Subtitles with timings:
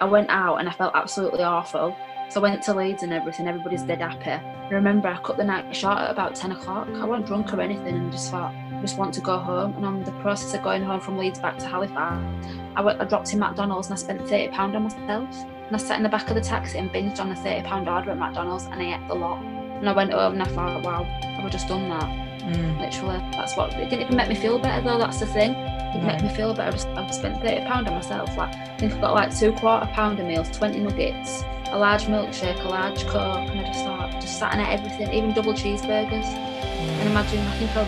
[0.00, 1.96] I went out and I felt absolutely awful.
[2.30, 4.30] So I went to Leeds and everything, everybody's dead happy.
[4.30, 6.86] I remember I cut the night short at about 10 o'clock.
[6.88, 9.74] I wasn't drunk or anything and just thought, I just want to go home.
[9.74, 12.22] And on the process of going home from Leeds back to Halifax,
[12.76, 15.46] I, went, I dropped in McDonald's and I spent £30 on myself.
[15.66, 18.10] And I sat in the back of the taxi and binged on a £30 order
[18.10, 19.42] at McDonald's and I ate the lot.
[19.42, 22.27] And I went home and I thought, wow, I've just done that.
[22.40, 22.80] Mm.
[22.80, 24.98] Literally, that's what it didn't even make me feel better though.
[24.98, 25.52] That's the thing.
[25.52, 26.68] It didn't make me feel better.
[26.68, 28.36] I just I spent thirty pound on myself.
[28.36, 32.64] Like I think I've got like two quarter pounder meals, twenty nuggets, a large milkshake,
[32.64, 36.24] a large coke, and I just thought, just sat and ate everything, even double cheeseburgers.
[36.24, 37.82] And imagine, I think I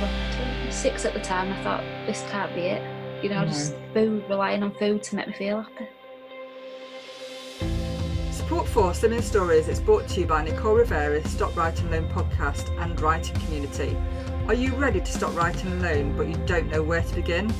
[0.66, 1.52] was six at the time.
[1.52, 2.82] I thought this can't be it.
[3.22, 3.46] You know, No.
[3.46, 5.88] just food, relying on food to make me feel happy.
[8.32, 12.68] Support for Slimming Stories is brought to you by Nicole Rivera's Stop Writing Alone podcast
[12.82, 13.96] and writing community.
[14.46, 17.50] Are you ready to stop writing alone but you don't know where to begin?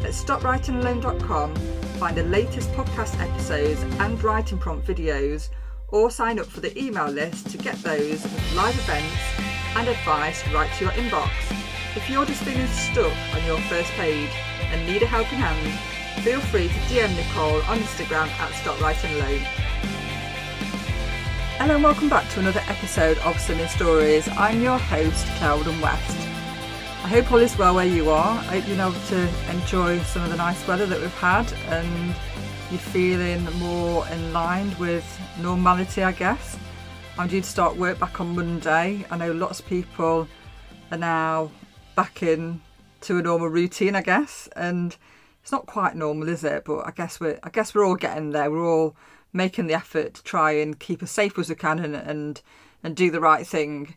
[0.00, 5.50] At stopwritingalone.com, find the latest podcast episodes and writing prompt videos,
[5.88, 9.16] or sign up for the email list to get those live events
[9.76, 11.30] and advice right to your inbox.
[11.96, 14.30] If you're just feeling stuck on your first page
[14.70, 19.12] and need a helping hand, feel free to DM Nicole on Instagram at Stop Writing
[19.14, 19.44] Alone.
[21.58, 24.28] Hello and welcome back to another episode of Slimming Stories.
[24.28, 26.16] I'm your host, Cloudon West.
[27.02, 28.38] I hope all is well where you are.
[28.38, 32.14] I hope you're able to enjoy some of the nice weather that we've had and
[32.70, 35.04] you're feeling more in line with
[35.40, 36.56] normality, I guess.
[37.18, 39.04] I'm due to start work back on Monday.
[39.10, 40.28] I know lots of people
[40.92, 41.50] are now
[41.96, 42.60] back in
[43.00, 44.96] to a normal routine, I guess, and
[45.42, 46.64] it's not quite normal, is it?
[46.64, 48.48] But I guess we're I guess we're all getting there.
[48.48, 48.94] We're all
[49.32, 52.42] making the effort to try and keep as safe as we can and and,
[52.82, 53.94] and do the right thing.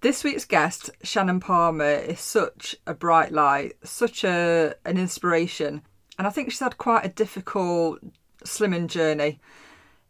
[0.00, 5.82] This week's guest, Shannon Palmer, is such a bright light, such a an inspiration,
[6.18, 8.00] and I think she's had quite a difficult
[8.44, 9.40] slimming journey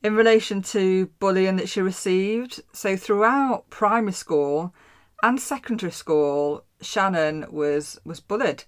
[0.02, 2.62] in relation to bullying that she received.
[2.72, 4.74] So throughout primary school
[5.22, 8.64] and secondary school, Shannon was was bullied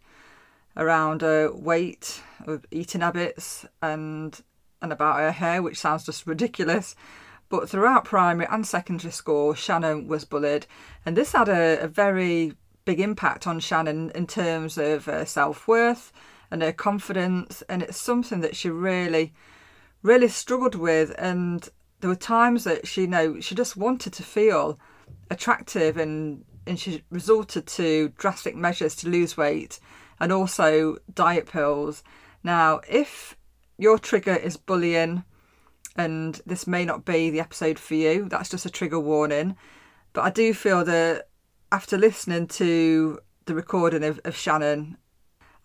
[0.76, 2.20] around her weight,
[2.70, 4.40] eating habits, and
[4.84, 6.94] and about her hair, which sounds just ridiculous.
[7.48, 10.66] But throughout primary and secondary school, Shannon was bullied,
[11.04, 15.66] and this had a, a very big impact on Shannon in terms of her self
[15.66, 16.12] worth
[16.50, 17.62] and her confidence.
[17.68, 19.32] And it's something that she really,
[20.02, 21.14] really struggled with.
[21.18, 21.68] And
[22.00, 24.78] there were times that she, you know, she just wanted to feel
[25.30, 29.80] attractive, and and she resorted to drastic measures to lose weight,
[30.20, 32.02] and also diet pills.
[32.42, 33.36] Now, if
[33.78, 35.24] your trigger is bullying
[35.96, 38.28] and this may not be the episode for you.
[38.28, 39.56] That's just a trigger warning.
[40.12, 41.28] But I do feel that
[41.70, 44.96] after listening to the recording of, of Shannon,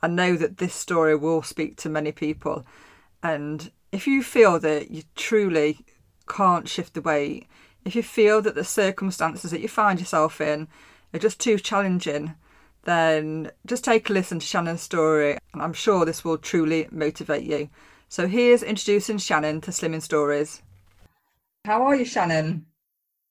[0.02, 2.66] I know that this story will speak to many people.
[3.24, 5.86] And if you feel that you truly
[6.28, 7.48] can't shift the weight,
[7.86, 10.68] if you feel that the circumstances that you find yourself in
[11.14, 12.36] are just too challenging,
[12.84, 15.38] then just take a listen to Shannon's story.
[15.54, 17.70] And I'm sure this will truly motivate you.
[18.12, 20.64] So here's introducing Shannon to Slimming Stories.
[21.66, 22.66] How are you, Shannon?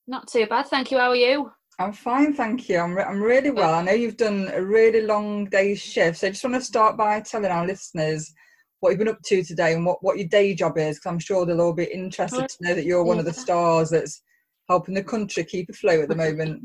[0.07, 0.99] Not too bad, thank you.
[0.99, 1.51] How are you?
[1.81, 2.79] I'm fine, thank you.
[2.79, 3.75] I'm, re- I'm really well.
[3.75, 6.97] I know you've done a really long day's shift, so I just want to start
[6.97, 8.33] by telling our listeners
[8.79, 11.19] what you've been up to today and what, what your day job is, because I'm
[11.19, 14.23] sure they'll all be interested to know that you're one of the stars that's
[14.69, 16.63] helping the country keep afloat at the moment.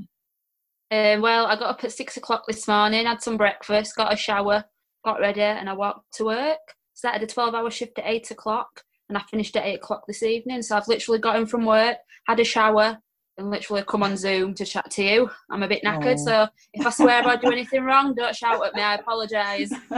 [0.91, 4.15] Um, well, I got up at six o'clock this morning, had some breakfast, got a
[4.15, 4.65] shower,
[5.03, 6.59] got ready, and I walked to work.
[6.93, 10.23] Started a 12 hour shift at eight o'clock, and I finished at eight o'clock this
[10.23, 10.61] evening.
[10.61, 12.99] So I've literally got in from work, had a shower,
[13.37, 15.29] and literally come on Zoom to chat to you.
[15.49, 16.25] I'm a bit knackered, Oh.
[16.25, 18.81] so if I swear I do anything wrong, don't shout at me.
[18.81, 19.71] I apologise.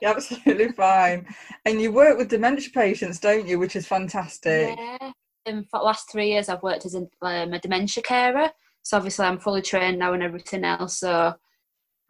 [0.00, 1.26] You're absolutely fine.
[1.64, 3.58] And you work with dementia patients, don't you?
[3.58, 4.78] Which is fantastic.
[4.78, 5.10] Yeah.
[5.46, 8.50] Um, for the last three years, I've worked as a, um, a dementia carer.
[8.82, 11.00] So obviously, I'm fully trained now and everything else.
[11.00, 11.34] So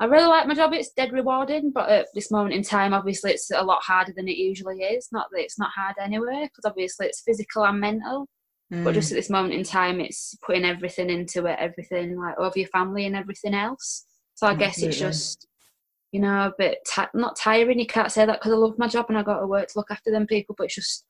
[0.01, 0.73] I really like my job.
[0.73, 4.29] It's dead rewarding, but at this moment in time, obviously, it's a lot harder than
[4.29, 5.09] it usually is.
[5.11, 8.29] Not that it's not hard anyway, because obviously it's physical and mental.
[8.71, 8.95] But Mm.
[8.95, 12.69] just at this moment in time, it's putting everything into it, everything like over your
[12.69, 14.05] family and everything else.
[14.35, 15.47] So I guess it's just,
[16.13, 17.81] you know, a bit ti not tiring.
[17.81, 19.79] You can't say that because I love my job and I got to work to
[19.79, 21.05] look after them people, but it's just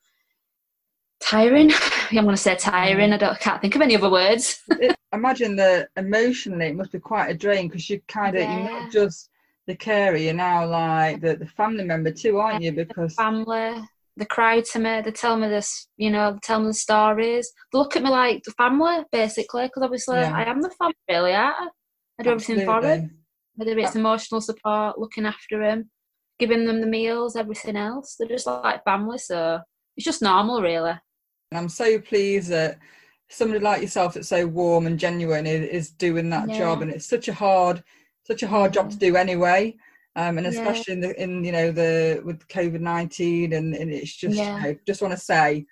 [1.20, 1.70] tiring.
[2.10, 3.12] I'm going to say tiring.
[3.12, 3.40] I don't mm.
[3.40, 4.62] can't think of any other words.
[5.12, 8.92] imagine that emotionally it must be quite a drain because you kind of you're not
[8.92, 9.30] just
[9.66, 13.74] the carer you're now like the, the family member too aren't you because family.
[14.18, 15.00] They cry to me.
[15.00, 17.52] They tell me this, you know, they tell me the stories.
[17.72, 20.34] They look at me like the family, basically, because obviously Yeah.
[20.34, 21.34] I am the family, really.
[21.34, 21.68] Aren't I?
[22.18, 22.90] I do everything for them.
[22.90, 23.16] Absolutely.
[23.54, 25.90] whether it's emotional support, looking after them,
[26.40, 28.16] giving them the meals, everything else.
[28.18, 29.60] They're just like family, so
[29.96, 30.94] it's just normal, really.
[31.50, 32.78] And I'm so pleased that
[33.30, 36.58] somebody like yourself that's so warm and genuine is, is doing that Yeah.
[36.58, 37.82] job and it's such a hard
[38.24, 39.74] such a hard job to do anyway
[40.16, 40.50] um, and Yeah.
[40.50, 44.56] especially in the in you know the with covid-19 and, and it's just Yeah.
[44.56, 45.66] you know, just want to say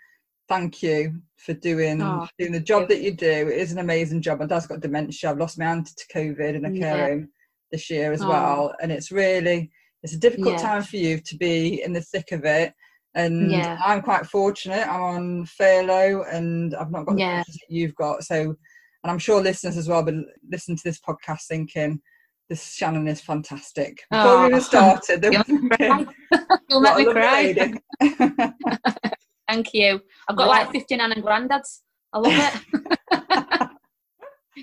[0.48, 4.20] thank you for doing Oh, doing the job that you do it is an amazing
[4.20, 7.08] job my dad's got dementia i've lost my aunt to covid in a care Yeah.
[7.08, 7.28] home
[7.72, 8.28] this year as Oh.
[8.28, 9.70] well and it's really
[10.02, 10.62] it's a difficult Yeah.
[10.62, 12.74] time for you to be in the thick of it
[13.16, 13.78] and Yeah.
[13.84, 14.86] I'm quite fortunate.
[14.86, 17.42] I'm on furlough and I've not got the Yeah.
[17.46, 18.22] that you've got.
[18.22, 20.14] So, and I'm sure listeners as well, but
[20.50, 22.00] listen to this podcast thinking
[22.48, 24.04] this Shannon is fantastic.
[24.10, 24.40] Before Oh.
[24.42, 26.06] we even started, You'll make me cry.
[26.70, 27.74] You'll make me cry.
[29.48, 30.00] Thank you.
[30.28, 30.48] I've got Yeah.
[30.50, 31.80] like 15 nan and granddads.
[32.12, 33.70] I love it.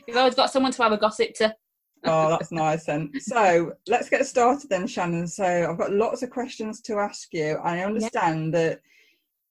[0.07, 1.53] You've always got someone to have a gossip to.
[2.05, 3.11] Oh, that's nice then.
[3.19, 5.27] So let's get started then, Shannon.
[5.27, 7.57] So I've got lots of questions to ask you.
[7.63, 8.81] I understand that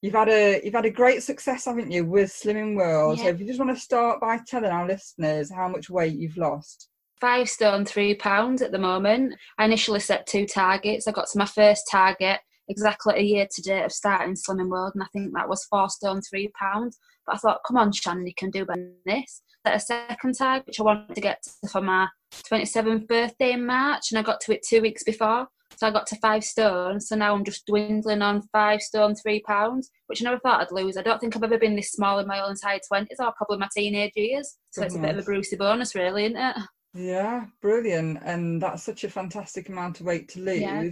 [0.01, 3.19] you've had a you've had a great success, haven't you, with Slimming World.
[3.19, 6.37] So if you just want to start by telling our listeners how much weight you've
[6.37, 6.89] lost.
[7.21, 9.35] Five stone, three pounds at the moment.
[9.57, 11.07] I initially set two targets.
[11.07, 12.41] I got to my first target
[12.73, 15.89] exactly a year to date of starting Slimming World, and I think that was four
[15.89, 16.99] stone, three pounds.
[17.27, 19.43] But I thought, come on, Shannon, you can do better than this.
[19.65, 22.09] Set a second target, which I wanted to get to for my
[22.51, 25.47] 27th birthday in March, and I got to it two weeks before.
[25.77, 27.01] So I got to five stone.
[27.01, 30.73] So now I'm just dwindling on five stone, three pounds, which I never thought I'd
[30.73, 30.97] lose.
[30.97, 33.59] I don't think I've ever been this small in my whole entire 20s or probably
[33.59, 34.57] my teenage years.
[34.71, 36.57] So it's a bit of a Brucey bonus, really, isn't it?
[36.95, 38.19] Yeah, brilliant.
[38.23, 40.61] And that's such a fantastic amount of weight to lose.
[40.61, 40.91] Yeah.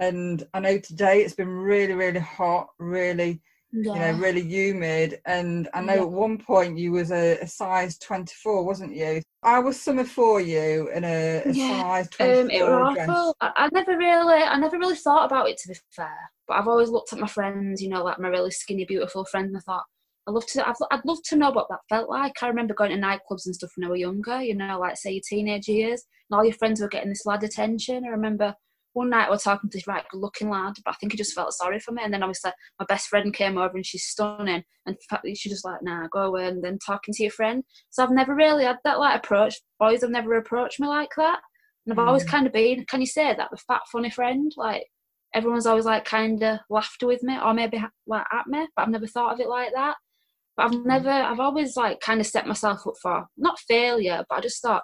[0.00, 3.42] And I know today it's been really, really hot, really,
[3.72, 3.92] Yeah.
[3.92, 5.20] you know, really humid.
[5.26, 6.02] And I know Yeah.
[6.02, 9.22] at one point you was a, a size 24, wasn't you?
[9.42, 13.08] I was summer for you in a, a Yeah, size 24 Um, it was dress.
[13.08, 13.36] awful.
[13.42, 16.30] I, I never really, I never really thought about it to be fair.
[16.48, 19.48] But I've always looked at my friends, you know, like my really skinny, beautiful friends,
[19.48, 19.84] and I thought,
[20.26, 22.42] I love to, I'd, I'd love to know what that felt like.
[22.42, 25.12] I remember going to nightclubs and stuff when I was younger, you know, like say
[25.12, 28.04] your teenage years, and all your friends were getting this lad attention.
[28.04, 28.54] I remember
[28.92, 31.34] one night I was talking to this right good-looking lad, but I think he just
[31.34, 32.02] felt sorry for me.
[32.02, 35.64] And then obviously my best friend came over and she's stunning, and fa- she just
[35.64, 37.62] like, nah, go away, and then talking to your friend.
[37.90, 39.54] So I've never really had that like approach.
[39.78, 41.40] Boys have never approached me like that.
[41.86, 42.28] And I've always Mm.
[42.28, 44.52] kind of been, can you say that, the fat, funny friend?
[44.56, 44.84] Like,
[45.34, 48.88] everyone's always like kind of laughed with me or maybe like at me, but I've
[48.90, 49.96] never thought of it like that.
[50.56, 54.38] But I've never, I've always like kind of set myself up for not failure, but
[54.38, 54.82] I just thought,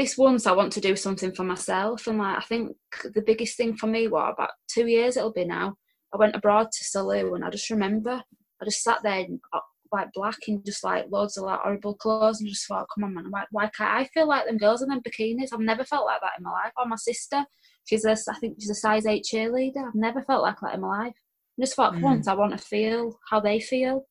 [0.00, 2.06] this once I want to do something for myself.
[2.06, 2.76] And like, I think
[3.14, 5.74] the biggest thing for me, what, about two years it'll be now,
[6.14, 8.22] I went abroad to Salou and I just remember,
[8.60, 9.60] I just sat there in uh,
[9.92, 13.14] like black and just like loads of like horrible clothes and just thought, come on
[13.14, 15.48] man, why, why can't I feel like them girls in them bikinis?
[15.52, 16.72] I've never felt like that in my life.
[16.78, 17.44] Or my sister,
[17.84, 19.86] she's a, I think she's a size eight cheerleader.
[19.86, 21.14] I've never felt like that in my life.
[21.58, 22.04] I just thought, for Mm.
[22.04, 24.06] once, I want to feel how they feel.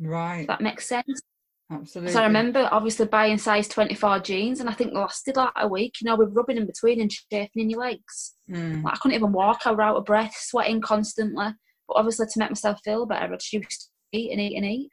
[0.00, 1.20] Right, If that makes sense.
[1.70, 2.12] Absolutely.
[2.12, 5.94] So I remember obviously buying size 24 jeans and I think lasted like a week,
[6.00, 8.34] you know, with rubbing in between and chafing in your legs.
[8.50, 11.48] Mm, Like, I couldn't even walk, I was out of breath, sweating constantly.
[11.88, 13.70] But obviously to make myself feel better, I just used
[14.12, 14.90] to eat and eat and eat.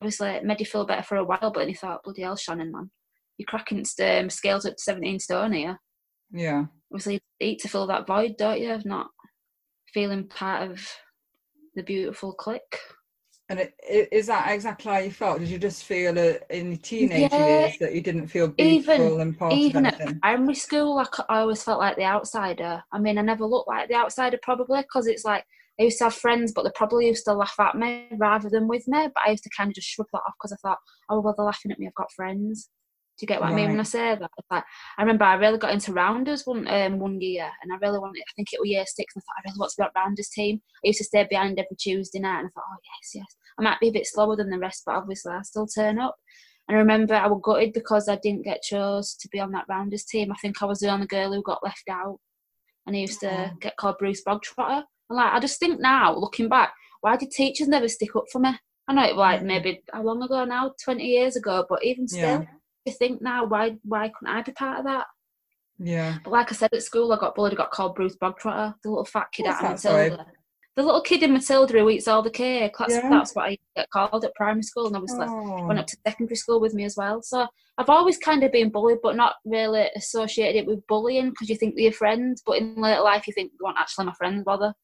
[0.00, 2.36] Obviously it made you feel better for a while, but then you thought, bloody hell,
[2.36, 2.90] Shannon, man.
[3.38, 5.78] You're cracking um, scales up to 17 stone here.
[6.32, 6.64] yeah.
[6.92, 9.08] Obviously eat to fill that void, don't you, of not
[9.92, 10.86] feeling part of
[11.74, 12.78] the beautiful clique.
[13.48, 15.38] And it, it, is that exactly how you felt?
[15.38, 17.46] Did you just feel uh, in your teenage Yeah.
[17.46, 20.20] years that you didn't feel Even- beautiful and part even of at anything?
[20.20, 22.82] primary school, c- I always felt like the outsider.
[22.92, 25.44] I mean, I never looked like the outsider probably because it's like
[25.78, 28.66] I used to have friends, but they probably used to laugh at me rather than
[28.66, 29.08] with me.
[29.14, 30.78] But I used to kind of just shrug that off because I thought,
[31.10, 31.86] oh, well, they're laughing at me.
[31.86, 32.68] I've got friends.
[33.18, 34.30] Do you get what I mean when I say that?
[34.36, 34.64] It's like
[34.98, 38.20] I remember I really got into rounders one um, one year, and I really wanted.
[38.28, 39.90] I think it was year six, and I thought I really want to be on
[40.04, 40.60] rounders team.
[40.84, 43.36] I used to stay behind every Tuesday night, and I thought, oh yes, yes.
[43.58, 46.14] I might be a bit slower than the rest, but obviously I still turn up.
[46.68, 49.64] And I remember I was gutted because I didn't get chose to be on that
[49.68, 50.30] rounders team.
[50.30, 52.18] I think I was the only girl who got left out.
[52.86, 53.56] And I used to Oh.
[53.60, 54.82] get called Bruce Bogtrotter.
[55.08, 58.40] And like I just think now, looking back, why did teachers never stick up for
[58.40, 58.50] me?
[58.88, 62.06] I know it was like maybe how long ago now, twenty years ago, but even
[62.08, 62.44] still, Yeah.
[62.86, 65.06] You think now why why couldn't I be part of that?
[65.78, 66.18] Yeah.
[66.24, 67.52] But like I said at school, I got bullied.
[67.52, 70.10] I got called Bruce Bogtrotter, the little fat kid What's out of that, sorry?
[70.10, 70.26] Matilda.
[70.76, 72.74] The little kid in Matilda who eats all the cake.
[72.78, 73.08] That's, Yeah.
[73.08, 76.36] that's what I get called at primary school, and obviously Oh, went up to secondary
[76.36, 77.22] school with me as well.
[77.22, 77.46] So
[77.78, 81.56] I've always kind of been bullied, but not really associated it with bullying because you
[81.56, 84.44] think they're your friends, but in later life you think they weren't actually my friends,
[84.44, 84.74] bother.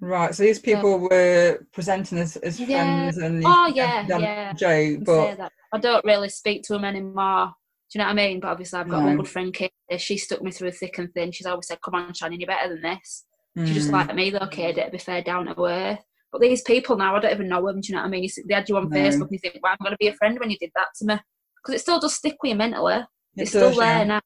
[0.00, 0.34] Right.
[0.34, 2.66] So these people were presenting as, as Yeah.
[2.66, 4.50] friends and Oh, yeah, yeah.
[4.50, 5.50] and but.
[5.72, 7.52] I don't really speak to them anymore.
[7.92, 8.40] Do you know what I mean?
[8.40, 9.16] But obviously, I've got No.
[9.16, 9.72] good friend, Kate.
[9.98, 11.32] She stuck me through thick and thin.
[11.32, 13.24] She's always said, "Come on, Shannon, you're better than this."
[13.66, 14.76] She just mm, like me, though, Kate.
[14.76, 16.00] To be fair, down to earth.
[16.30, 17.80] But these people now, I don't even know them.
[17.80, 18.28] Do you know what I mean?
[18.46, 18.96] They had you on No.
[18.96, 20.88] Facebook, and you think, "Well, I'm going to be a friend when you did that
[20.96, 21.18] to me,"
[21.56, 22.96] because it still does stick with you mentally.
[22.96, 24.04] It it's does, still there yeah.
[24.04, 24.20] now.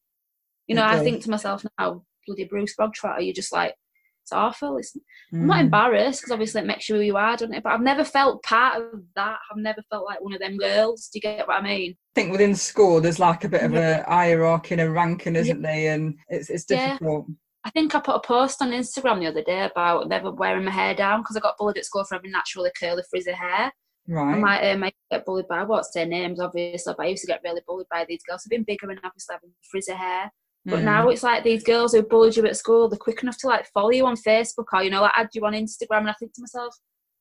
[0.67, 1.03] You It know, I does.
[1.03, 3.75] think to myself now, bloody Bruce Bogtrotter, you're just like,
[4.23, 4.79] it's awful.
[4.79, 4.97] It's,
[5.33, 5.63] I'm not Mm.
[5.63, 7.63] embarrassed because obviously it makes you who you are, doesn't it?
[7.63, 9.39] But I've never felt part of that.
[9.51, 11.09] I've never felt like one of them girls.
[11.09, 11.93] Do you get what I mean?
[11.93, 15.63] I think within school there's like a bit of a hierarchy and a ranking, isn't
[15.63, 15.95] there?
[15.95, 16.93] And it's it's Yeah.
[16.93, 17.27] difficult.
[17.65, 20.73] I think I put a post on Instagram the other day about never wearing my
[20.73, 23.73] hair down because I got bullied at school for having naturally curly, frizzy hair.
[24.09, 24.35] Right.
[24.35, 27.29] I might um, I get bullied by what's their names, obviously, but I used to
[27.29, 28.43] get really bullied by these girls.
[28.45, 30.33] I've been bigger and obviously having frizzy hair.
[30.65, 30.85] But Mm.
[30.85, 33.67] now it's like these girls who bullied you at school, they're quick enough to like
[33.75, 35.99] follow you on Facebook or, you know, like add you on Instagram.
[36.01, 36.77] And I think to myself,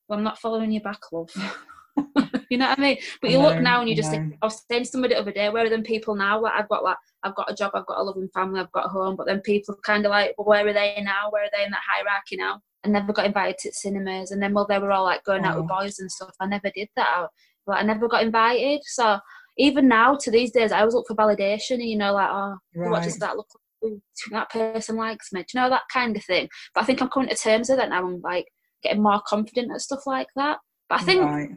[0.07, 1.31] well, I'm not following you back, love.
[2.49, 2.97] you know what I mean?
[3.21, 4.35] But you look now and you just think.
[4.41, 6.39] I was saying to somebody the other day, where are them people now?
[6.41, 8.85] Like, I've got like, I've got a job, I've got a loving family, I've got
[8.85, 11.29] a home, but then people kind of like, well, where are they now?
[11.31, 12.61] Where are they in that hierarchy now?
[12.85, 14.31] I never got invited to cinemas.
[14.31, 15.79] And then, well, they were all like going out with Oh.
[15.81, 16.31] boys and stuff.
[16.39, 17.09] I never did that.
[17.13, 17.27] I,
[17.67, 18.81] like, I never got invited.
[18.85, 19.19] So
[19.57, 21.75] even now, to these days, I always look for validation.
[21.75, 23.47] And you know, like, oh, what does that look
[23.83, 23.93] like?
[24.31, 25.41] That person likes me.
[25.41, 26.47] Do you know that kind of thing?
[26.73, 28.05] But I think I'm coming to terms with it now.
[28.05, 28.45] I'm like
[28.83, 30.59] getting more confident at stuff like that.
[30.89, 31.49] But I think Right.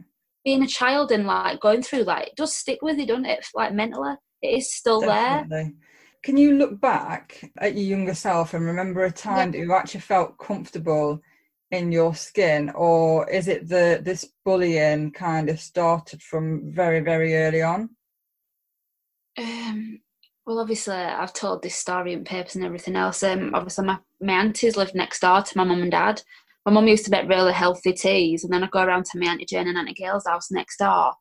[0.43, 3.45] being a child and like going through like it does stick with you, doesn't it?
[3.53, 5.47] Like mentally, it is still there.
[6.23, 10.01] Can you look back at your younger self and remember a time that you actually
[10.01, 11.19] felt comfortable
[11.75, 17.35] in your skin, or is it the this bullying kind of started from very very
[17.35, 17.89] early on?
[19.37, 19.99] Um,
[20.45, 23.23] well, obviously, I've told this story in papers and everything else.
[23.23, 26.21] Um, obviously, my, my aunties lived next door to my mum and dad.
[26.65, 29.27] My mum used to make really healthy teas, and then I'd go around to my
[29.31, 31.13] auntie Jane and auntie Gail's house next door,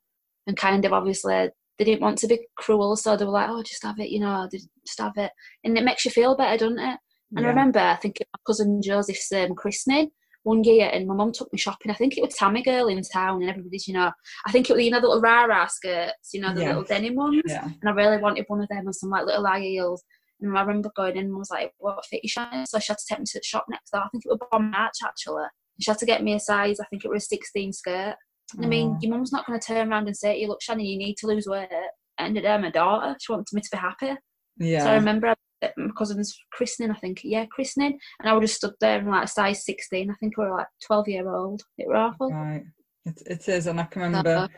[0.47, 3.63] and kind of obviously they didn't want to be cruel, so they were like, "Oh,
[3.63, 5.33] just have it, you know, just have it,"
[5.65, 6.99] and it makes you feel better, doesn't it?
[7.37, 10.11] And I remember, I think my cousin Joseph's um, christening
[10.45, 11.91] one year, and my mum took me shopping.
[11.91, 14.13] I think it was Tammy Girl in town, and everybody's, you know,
[14.47, 16.69] I think it was you know the little rara skirts, you know, the Yeah.
[16.69, 17.65] little denim ones Yeah.
[17.65, 20.05] and I really wanted one of them and some like little high heels.
[20.41, 22.99] And I remember going in and was like, "What fit you shine?" So she had
[22.99, 24.03] to take me to the shop next door.
[24.03, 25.45] I think it was Bon March actually.
[25.81, 26.79] She had to get me a size.
[26.79, 28.15] I think it was a 16 skirt.
[28.63, 30.99] I mean, your mum's not going to turn around and say, "You look, Shannon, you
[30.99, 31.69] need to lose weight."
[32.19, 34.17] And there, my daughter, she wanted me to be happy.
[34.59, 34.85] Yeah.
[34.85, 36.91] So I remember at my cousin's christening.
[36.91, 40.11] I think, yeah, christening, and I would have stood there in like a size 16.
[40.11, 41.63] I think we were like 12 year old.
[41.79, 42.31] It were awful.
[42.31, 42.65] Right.
[43.05, 44.49] It, it is, and I can remember uh-huh.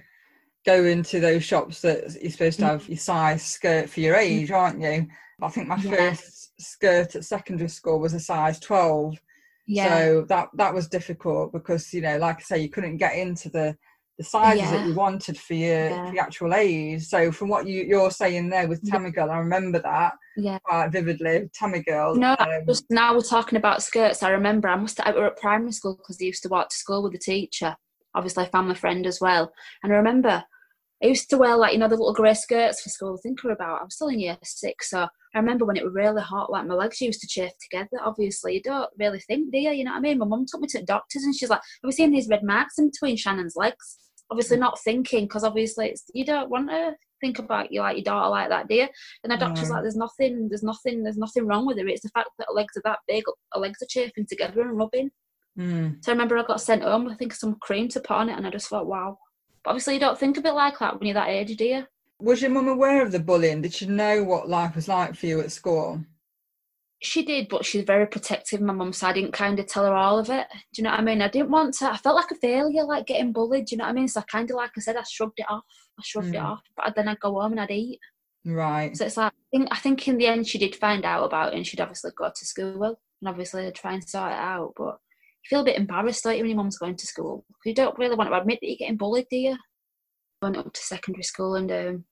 [0.64, 2.68] going to those shops that you're supposed to mm.
[2.68, 4.20] have your size skirt for your mm.
[4.20, 5.06] age, aren't you?
[5.42, 6.10] I think my Yeah.
[6.10, 9.18] first skirt at secondary school was a size 12.
[9.66, 9.98] Yeah.
[9.98, 13.50] So that that was difficult because you know, like I say, you couldn't get into
[13.50, 13.76] the
[14.18, 16.08] the sizes that you wanted for your, Yeah.
[16.08, 17.02] for your actual age.
[17.04, 18.92] So from what you you're saying there with Yeah.
[18.92, 20.58] Tammy Girl, I remember that yeah.
[20.60, 21.50] quite vividly.
[21.52, 22.14] Tammy Girl.
[22.14, 24.22] No, um, just now we're talking about skirts.
[24.22, 26.70] I remember I must have, we were at primary school because I used to walk
[26.70, 27.76] to school with the teacher,
[28.14, 29.52] obviously I a family friend as well.
[29.82, 30.44] And I remember
[31.02, 33.18] I used to wear like you know the little grey skirts for school.
[33.18, 35.76] I think we were about I was still in year six, so I remember when
[35.76, 38.00] it was really hot, like my legs used to chafe together.
[38.02, 39.72] Obviously, you don't really think, do you?
[39.72, 40.18] You know what I mean?
[40.18, 42.42] My mum took me to the doctors, and she's like, "Have you seen these red
[42.42, 43.98] marks in between Shannon's legs?"
[44.30, 48.04] Obviously, not thinking because obviously it's, you don't want to think about you like your
[48.04, 48.88] daughter like that, do you?
[49.22, 49.76] And the doctor's No.
[49.76, 51.86] like, "There's nothing, there's nothing, there's nothing wrong with her.
[51.86, 54.76] It's the fact that her legs are that big, her legs are chafing together and
[54.76, 55.10] rubbing."
[55.58, 58.28] mm, So I remember I got sent home I think some cream to put on
[58.28, 59.18] it, and I just thought, "Wow."
[59.64, 61.86] But obviously, you don't think of it like that when you're that age, do you?
[62.18, 63.60] was your mum aware of the bullying?
[63.62, 66.02] Did she know what life was like for you at school?
[67.02, 69.92] She did, but she's very protective, my mum, so I didn't kind of tell her
[69.94, 70.46] all of it.
[70.50, 71.20] Do you know what I mean?
[71.20, 73.84] I didn't want to, I felt like a failure, like getting bullied, do you know
[73.84, 74.08] what I mean?
[74.08, 75.62] So I kind of, like I said, I shrugged it off.
[75.98, 76.44] I shrugged it Mm.
[76.44, 78.00] off, but then I'd go home and I'd eat.
[78.46, 78.96] Right.
[78.96, 81.52] So it's like, I think, I think in the end she did find out about
[81.52, 84.72] it and she'd obviously go to school and obviously try and sort it out.
[84.76, 84.96] But
[85.44, 87.44] you feel a bit embarrassed, don't when your mum's going to school?
[87.64, 89.56] You don't really want to admit that you're getting bullied, do you?
[90.40, 92.04] Went up to secondary school and um,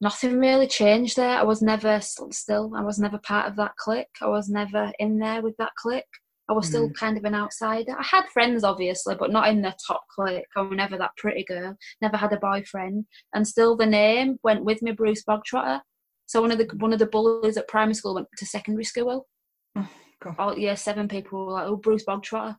[0.00, 1.38] nothing really changed there.
[1.38, 4.06] I was never still, I was never part of that clique.
[4.20, 6.04] I was never in there with that clique.
[6.48, 6.94] I was still mm.
[6.94, 7.92] kind of an outsider.
[7.96, 10.46] I had friends, obviously, but not in the top clique.
[10.56, 11.76] I was never that pretty girl.
[12.02, 15.80] Never had a boyfriend, and still the name went with me, Bruce Bogtrotter.
[16.26, 19.28] So one of the one of the bullies at primary school went to secondary school.
[19.76, 19.88] Oh,
[20.20, 20.34] God.
[20.40, 22.56] All year seven people were like, "Oh, Bruce Bogtrotter."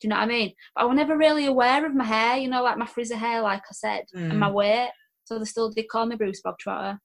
[0.00, 0.52] Do you know what I mean?
[0.74, 2.36] But I was never really aware of my hair.
[2.36, 4.54] You know, like my frizzy hair, like I said, and my mm.
[4.54, 4.90] weight.
[5.24, 6.98] So they still did call me Bruce Bogtrotter.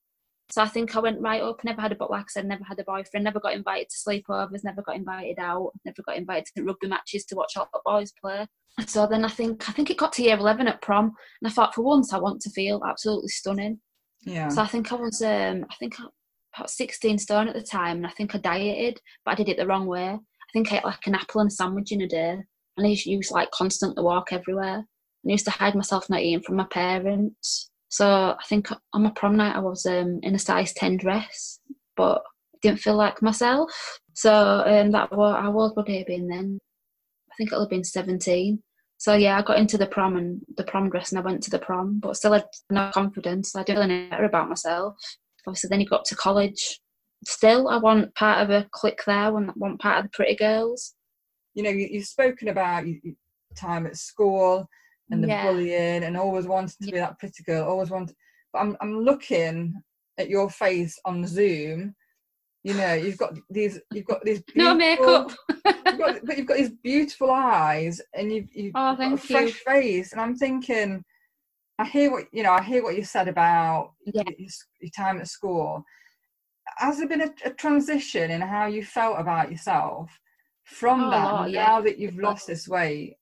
[0.50, 1.64] So I think I went right up.
[1.64, 3.26] Never had a but like I said, never had a boyfriend.
[3.26, 4.64] Never got invited to sleepovers.
[4.64, 5.72] Never got invited out.
[5.84, 8.48] Never got invited to rugby matches to watch all the boys play.
[8.86, 11.50] So then I think I think it got to year eleven at prom, and I
[11.50, 13.80] thought for once I want to feel absolutely stunning.
[14.22, 14.48] Yeah.
[14.50, 16.06] So I think I was um I think I,
[16.56, 19.58] about sixteen stone at the time, and I think I dieted, but I did it
[19.58, 20.10] the wrong way.
[20.10, 22.42] I think I ate like an apple and a sandwich in a day.
[22.78, 24.76] and I used to like constantly walk everywhere.
[24.76, 27.70] And I used to hide myself not eating from my parents.
[27.90, 31.60] So I think on my prom night I was um, in a size 10 dress,
[31.96, 32.22] but
[32.62, 33.72] didn't feel like myself.
[34.14, 34.34] So
[34.66, 36.60] um, that was, I was would have been then?
[37.32, 38.62] I think it'll have been 17.
[38.98, 41.52] So yeah, I got into the prom and the prom dress and I went to
[41.52, 43.56] the prom, but still had no confidence.
[43.56, 44.96] I didn't really know better about myself.
[45.48, 46.80] Obviously then you got to college.
[47.26, 50.94] Still, I want part of a clique there, want part of the pretty girls.
[51.54, 52.86] You know, you, have spoken about
[53.56, 54.68] time at school
[55.12, 55.44] and the yeah.
[55.44, 58.16] bullying and always wanted to be that pretty girl, always wanted,
[58.52, 59.74] but I'm, I'm looking
[60.18, 61.96] at your face on Zoom
[62.68, 65.32] you know you've got these you've got these no makeup
[65.66, 69.48] you've got, but you've got these beautiful eyes and you've, you've oh, got a fresh
[69.48, 69.54] you.
[69.66, 71.02] face and i'm thinking
[71.80, 74.24] i hear what you know i hear what you said about yeah.
[74.38, 74.50] your,
[74.82, 75.84] your time at school
[76.78, 80.20] has there been a, a, transition in how you felt about yourself
[80.66, 81.66] from oh, that yeah.
[81.66, 83.16] now that you've lost this weight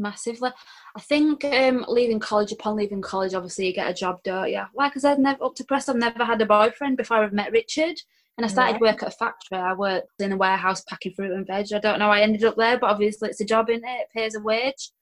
[0.00, 0.50] massively
[0.96, 4.62] i think um leaving college upon leaving college obviously you get a job don't you
[4.74, 7.52] like i said never up to press i've never had a boyfriend before i've met
[7.52, 7.96] richard
[8.40, 9.58] and I started work at a factory.
[9.58, 11.74] I worked in a warehouse packing fruit and veg.
[11.74, 13.84] I don't know I ended up there, but obviously it's a job in it.
[13.84, 14.92] It pays a wage.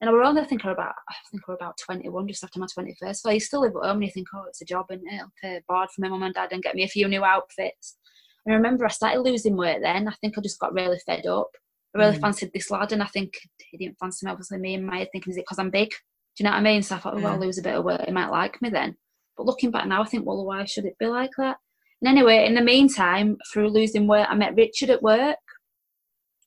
[0.00, 2.44] And I were only I think we're about I think we're about twenty one, just
[2.44, 3.22] after my twenty first.
[3.22, 5.32] So you still live at home and you think, oh, it's a job and it'll
[5.42, 7.96] pay board for my mum and dad and get me a few new outfits.
[8.44, 10.06] And I remember I started losing weight then.
[10.06, 11.50] I think I just got really fed up.
[11.96, 12.20] I really mm.
[12.20, 13.34] fancied this lad, and I think
[13.70, 14.32] he didn't fancy me.
[14.32, 15.90] Obviously, me and my thinking, is it because I'm big?
[15.90, 16.82] Do you know what I mean?
[16.82, 17.32] So I thought, oh, yeah.
[17.32, 18.02] I'll lose a bit of weight.
[18.04, 18.96] He might like me then.
[19.36, 21.56] But looking back now, I think, well, why should it be like that?
[22.02, 25.36] And anyway, in the meantime, through losing weight, I met Richard at work.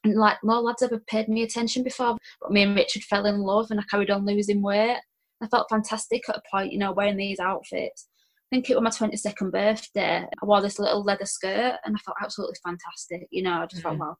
[0.03, 3.41] And like no lads ever paid me attention before, but me and Richard fell in
[3.41, 4.97] love and I carried on losing weight.
[5.41, 8.07] I felt fantastic at a point, you know, wearing these outfits.
[8.51, 10.25] I think it was my 22nd birthday.
[10.25, 13.27] I wore this little leather skirt and I felt absolutely fantastic.
[13.31, 13.97] You know, I just mm-hmm.
[13.97, 14.19] felt, well,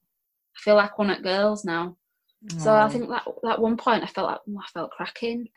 [0.55, 1.95] I feel like one at girls now.
[2.57, 5.49] So I think that at one point I felt like oh, I felt cracking.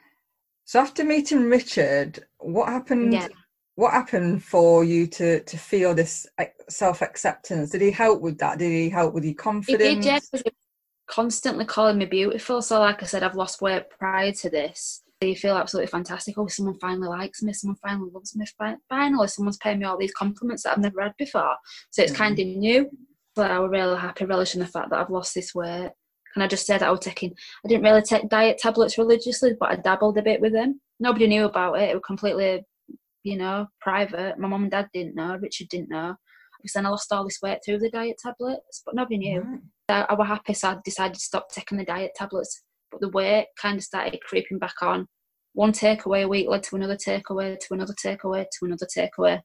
[0.64, 3.28] So after meeting Richard, what happened yeah
[3.74, 6.26] what happened for you to to feel this
[6.68, 7.70] self acceptance?
[7.70, 8.58] Did he help with that?
[8.58, 9.82] Did he help with your confidence?
[9.82, 10.42] He did, yeah.
[11.06, 12.62] Constantly calling me beautiful.
[12.62, 15.02] So, like I said, I've lost weight prior to this.
[15.20, 16.36] So you feel absolutely fantastic.
[16.36, 17.52] Oh, someone finally likes me.
[17.52, 18.46] Someone finally loves me.
[18.88, 21.54] Finally, someone's paying me all these compliments that I've never had before.
[21.90, 22.16] So it's mm.
[22.16, 22.90] kind of new.
[23.34, 25.90] But I was really happy, relishing the fact that I've lost this weight.
[26.34, 29.70] And I just said I was taking, I didn't really take diet tablets religiously, but
[29.70, 30.80] I dabbled a bit with them.
[30.98, 31.90] Nobody knew about it.
[31.90, 32.64] It was completely
[33.24, 34.38] you know, private.
[34.38, 35.36] My mum and dad didn't know.
[35.40, 36.16] Richard didn't know.
[36.60, 39.60] Because then I lost all this weight through the diet tablets, but nobody knew.
[39.88, 42.62] I, I was happy, so I decided to stop taking the diet tablets.
[42.90, 45.06] But the weight kind of started creeping back on.
[45.54, 49.40] One takeaway a week led to another takeaway, to another takeaway, to another takeaway.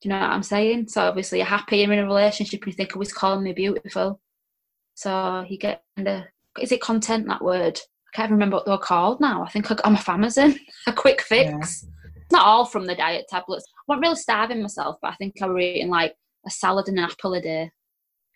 [0.00, 0.88] Do you know what I'm saying?
[0.88, 3.52] So obviously you're happy, you're in a relationship, and you think, oh, he's calling me
[3.52, 4.20] beautiful.
[4.94, 6.22] So you get kind of,
[6.60, 7.78] is it content, that word?
[7.78, 9.44] I can't remember what they're called now.
[9.44, 11.84] I think I'm a Amazon, a quick fix.
[11.84, 11.90] Yeah
[12.30, 13.64] not all from the diet tablets.
[13.68, 16.14] I wasn't really starving myself, but I think I was eating like
[16.46, 17.70] a salad and an apple a day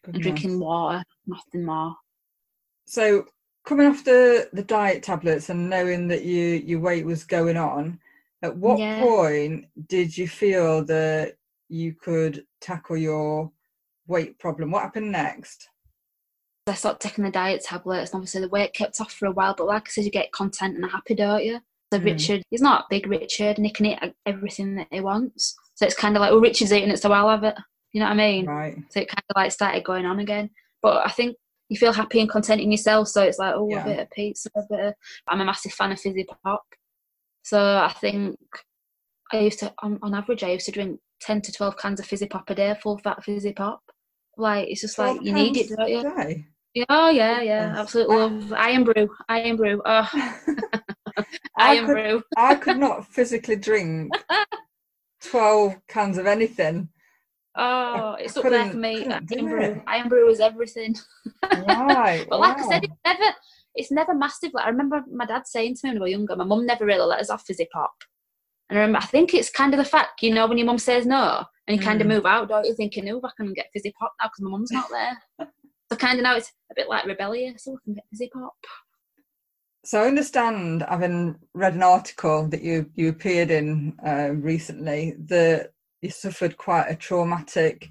[0.04, 0.14] Goodness.
[0.14, 1.94] and drinking water, nothing more.
[2.86, 3.26] So
[3.64, 7.98] coming off the, the diet tablets and knowing that you your weight was going on,
[8.42, 9.00] at what yeah.
[9.00, 11.36] point did you feel that
[11.68, 13.50] you could tackle your
[14.06, 14.70] weight problem?
[14.70, 15.68] What happened next?
[16.66, 19.54] I started taking the diet tablets, and obviously the weight kept off for a while.
[19.56, 21.60] But like I said, you get content and happy, don't you?
[21.92, 22.04] So mm.
[22.04, 25.54] Richard, he's not big Richard, and he can eat everything that he wants.
[25.74, 27.56] So it's kind of like, well, Richard's eating it, so I'll have it.
[27.92, 28.46] You know what I mean?
[28.46, 28.76] Right.
[28.90, 30.50] So it kind of like started going on again.
[30.80, 31.36] But I think
[31.68, 33.08] you feel happy and content in yourself.
[33.08, 33.82] So it's like, oh, yeah.
[33.82, 34.94] a bit of pizza, a bit of...
[35.28, 36.64] I'm a massive fan of fizzy pop.
[37.42, 38.38] So I think
[39.32, 42.06] I used to, on, on average, I used to drink 10 to 12 cans of
[42.06, 43.80] fizzy pop a day, full fat fizzy pop.
[44.36, 46.02] Like, it's just like, you need it, don't you?
[46.02, 46.44] Day?
[46.74, 47.78] Yeah, oh, yeah, yeah, yes.
[47.78, 49.82] absolutely love Irn-Bru, iron brew.
[49.84, 50.10] Oh.
[51.56, 54.12] I, I could, I could not physically drink
[55.22, 56.88] 12 cans of anything.
[57.56, 59.06] Oh, it's up there for me.
[59.06, 59.82] Irn-Bru.
[59.86, 60.96] Irn-Bru is everything.
[61.44, 62.26] Right.
[62.30, 62.58] but like.
[62.58, 63.34] I said, it's never
[63.76, 64.52] it's never massive.
[64.52, 66.84] Like I remember my dad saying to me when we were younger, my mum never
[66.84, 67.92] really let us off fizzy pop.
[68.68, 70.78] And I remember I think it's kind of the fact, you know, when your mum
[70.78, 71.84] says no and you mm.
[71.84, 74.40] kind of move out, don't you thinking, oh, I can get fizzy pop now because
[74.40, 75.48] my mum's not there.
[75.92, 78.54] so kind of now it's a bit like rebellious, so I can get fizzy pop
[79.84, 85.72] so I understand, having read an article that you you appeared in uh, recently, that
[86.00, 87.88] you suffered quite a traumatic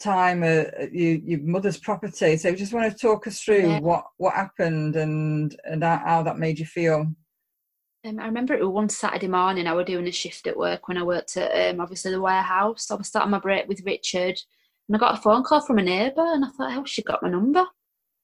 [0.00, 2.36] time at you, your mother's property.
[2.36, 3.80] So, just want to talk us through yeah.
[3.80, 7.06] what what happened and and how that made you feel.
[8.06, 9.66] Um, I remember it was one Saturday morning.
[9.66, 12.90] I was doing a shift at work when I worked at um, obviously the warehouse.
[12.90, 14.38] I was starting my break with Richard,
[14.88, 17.22] and I got a phone call from a neighbour, and I thought, "How she got
[17.22, 17.64] my number?"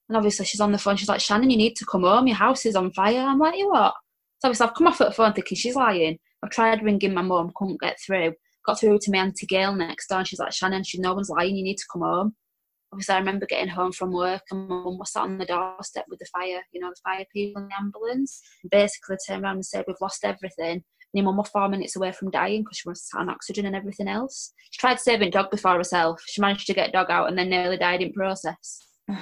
[0.09, 0.97] And obviously she's on the phone.
[0.97, 2.27] She's like, Shannon, you need to come home.
[2.27, 3.21] Your house is on fire.
[3.21, 3.95] I'm like, you what?
[4.41, 6.19] So obviously I've come off at the phone thinking she's lying.
[6.43, 8.35] I've tried ringing my mum, couldn't get through.
[8.67, 11.31] Got through to my auntie Gail next door, and she's like, Shannon, she no one's
[11.31, 11.57] lying.
[11.57, 12.35] You need to come home.
[12.93, 16.05] Obviously, I remember getting home from work, and my mum was sat on the doorstep
[16.09, 18.43] with the fire, you know, the fire people in the ambulance.
[18.63, 21.97] And basically, turned around and said, "We've lost everything." And your mum was four minutes
[21.97, 24.53] away from dying because she was on oxygen and everything else.
[24.71, 26.21] She tried saving dog before herself.
[26.27, 28.87] She managed to get dog out and then nearly died in process.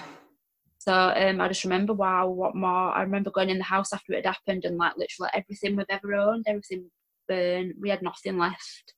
[0.81, 2.91] So um, I just remember, wow, what more?
[2.91, 5.85] I remember going in the house after it had happened and like literally everything we've
[5.91, 6.91] ever owned, everything
[7.29, 7.75] burned.
[7.79, 8.95] We had nothing left.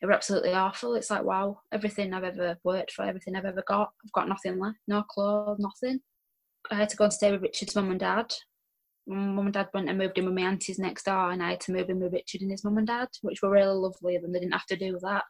[0.00, 0.94] It were absolutely awful.
[0.94, 4.58] It's like, wow, everything I've ever worked for, everything I've ever got, I've got nothing
[4.58, 4.78] left.
[4.86, 6.00] No clothes, nothing.
[6.70, 8.32] I had to go and stay with Richard's mum and dad.
[9.06, 11.60] Mum and dad went and moved in with my aunties next door, and I had
[11.62, 14.22] to move in with Richard and his mum and dad, which were really lovely of
[14.22, 14.32] them.
[14.32, 15.24] They didn't have to do that.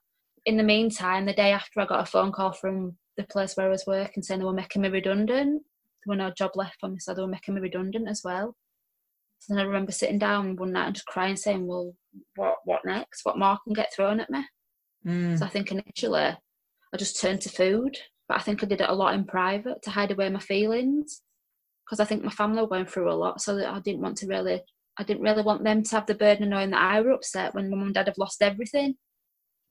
[0.47, 3.67] In the meantime, the day after, I got a phone call from the place where
[3.67, 5.63] I was working saying they were making me redundant.
[6.07, 8.57] There were no job left for me, so they were making me redundant as well.
[9.39, 11.95] So then I remember sitting down one night and just crying, saying, "Well,
[12.37, 13.25] what what next?
[13.25, 14.45] What more can get thrown at me?"
[15.07, 15.39] Mm.
[15.39, 17.97] So I think initially I just turned to food,
[18.29, 21.23] but I think I did it a lot in private to hide away my feelings
[21.85, 24.19] because I think my family were going through a lot, so that I didn't want
[24.19, 24.61] to really,
[24.99, 27.55] I didn't really want them to have the burden of knowing that I were upset
[27.55, 28.97] when my mum and dad have lost everything.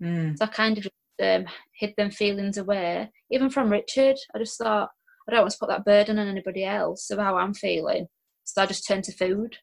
[0.02, 0.38] Mm.
[0.38, 0.88] So I kind of
[1.22, 4.16] um, hid them feelings away, even from Richard.
[4.34, 4.90] I just thought
[5.28, 8.08] I don't want to put that burden on anybody else of how I'm feeling,
[8.48, 9.58] so I just turned to food.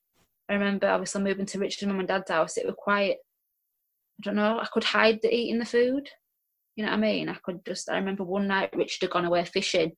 [0.49, 2.59] I remember obviously moving to Richard's mum and dad's house.
[2.59, 6.09] It was quite, I don't know, I could hide the eating the food.
[6.77, 7.29] You know what I mean?
[7.29, 7.89] I could just.
[7.89, 9.93] I remember one night Richard had gone away fishing.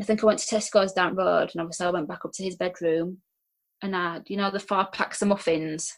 [0.00, 2.44] I think I went to Tesco's down road, and obviously I went back up to
[2.44, 3.18] his bedroom,
[3.82, 5.92] and I, had, you know, the four packs of muffins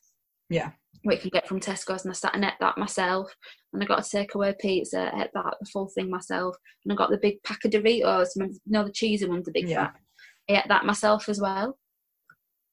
[0.51, 0.71] Yeah.
[1.05, 3.33] what you can get from Tesco's, and I sat and ate that myself.
[3.73, 7.11] And I got a takeaway pizza, ate that the full thing myself, and I got
[7.11, 9.85] the big pack of Doritos, you know the cheesy ones, the big Yeah.
[9.87, 10.01] pack.
[10.51, 11.79] I ate that myself as well.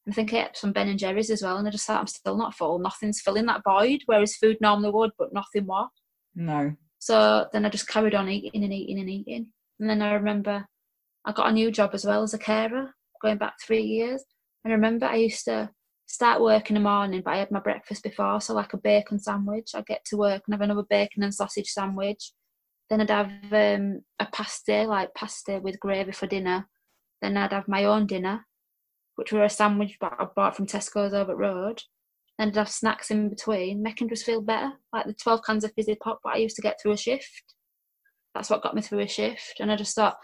[0.07, 2.07] I think I ate some Ben and Jerry's as well, and I just thought I'm
[2.07, 2.79] still not full.
[2.79, 5.89] Nothing's filling that void, whereas food normally would, but nothing was.
[6.35, 6.73] No.
[6.99, 9.47] So then I just carried on eating and eating and eating.
[9.79, 10.65] And then I remember
[11.25, 14.23] I got a new job as well as a carer, going back three years.
[14.63, 15.69] And I remember I used to
[16.07, 19.19] start work in the morning, but I had my breakfast before, so like a bacon
[19.19, 19.71] sandwich.
[19.73, 22.31] I'd get to work and have another bacon and sausage sandwich.
[22.89, 26.67] Then I'd have um, a pasta, like pasta with gravy for dinner.
[27.21, 28.45] Then I'd have my own dinner,
[29.19, 31.81] which were a sandwich I bought from Tesco's over road.
[32.37, 35.73] Then I'd have snacks in between, making just feel better, like the 12 cans of
[35.73, 37.43] fizzy pop that I used to get through a shift.
[38.33, 39.55] That's what got me through a shift.
[39.59, 40.15] And I just thought,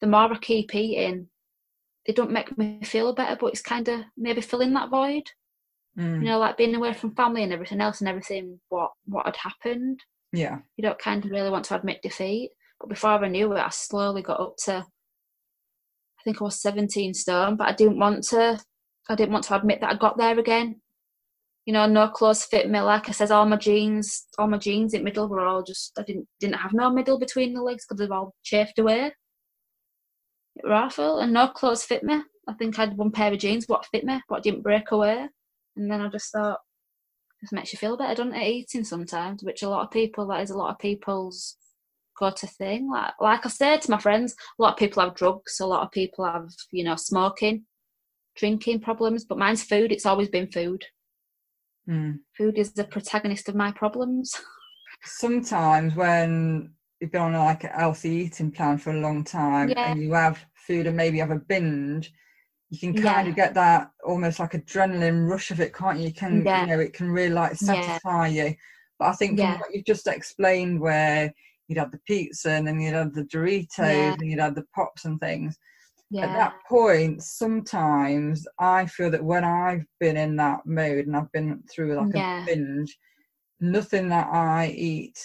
[0.00, 1.28] the more I keep eating,
[2.04, 5.30] they don't make me feel better, but it's kind of maybe filling that void.
[5.96, 6.14] Mm.
[6.22, 9.36] You know, like being away from family and everything else and everything what what had
[9.36, 10.00] happened.
[10.32, 10.58] Yeah.
[10.76, 12.50] You don't kind of really want to admit defeat.
[12.80, 14.84] But before I knew it, I slowly got up to
[16.22, 18.60] I think I was 17 stone, but I didn't want to
[19.08, 20.80] I didn't want to admit that I got there again.
[21.66, 22.80] You know, no clothes fit me.
[22.80, 26.02] Like I says, all my jeans, all my jeans in middle were all just I
[26.02, 29.12] didn't didn't have no middle between the legs because they've all chafed away.
[30.56, 32.22] It were awful, and no clothes fit me.
[32.48, 35.28] I think I had one pair of jeans what fit me, but didn't break away.
[35.76, 36.60] And then I just thought,
[37.40, 38.46] just makes you feel better, doesn't it?
[38.46, 41.56] Eating sometimes, which a lot of people, that is a lot of people's
[42.22, 42.88] go-to thing.
[42.90, 45.82] Like, like I said to my friends, a lot of people have drugs, a lot
[45.82, 47.64] of people have, you know, smoking,
[48.36, 49.90] drinking problems, but mine's food.
[49.90, 50.84] It's always been food.
[51.88, 52.20] Mm.
[52.38, 54.34] Food is the protagonist of my problems.
[55.04, 59.90] Sometimes when you've been on like a healthy eating plan for a long time Yeah.
[59.90, 62.12] and you have food and maybe have a binge,
[62.70, 63.30] you can kind Yeah.
[63.30, 66.06] of get that almost like adrenaline rush of it, can't you?
[66.06, 66.60] You can, Yeah.
[66.60, 68.54] you know, it can really like satisfy you.
[69.00, 69.58] But I think Yeah.
[69.58, 71.32] what you've just explained, where
[71.72, 74.12] you'd have the pizza and then you'd have the Doritos Yeah.
[74.12, 75.56] and you'd have the pops and things.
[76.10, 76.26] yeah.
[76.26, 81.32] At that point, sometimes I feel that when I've been in that mode and I've
[81.32, 82.42] been through like Yeah.
[82.42, 82.98] a binge,
[83.60, 85.18] nothing that I eat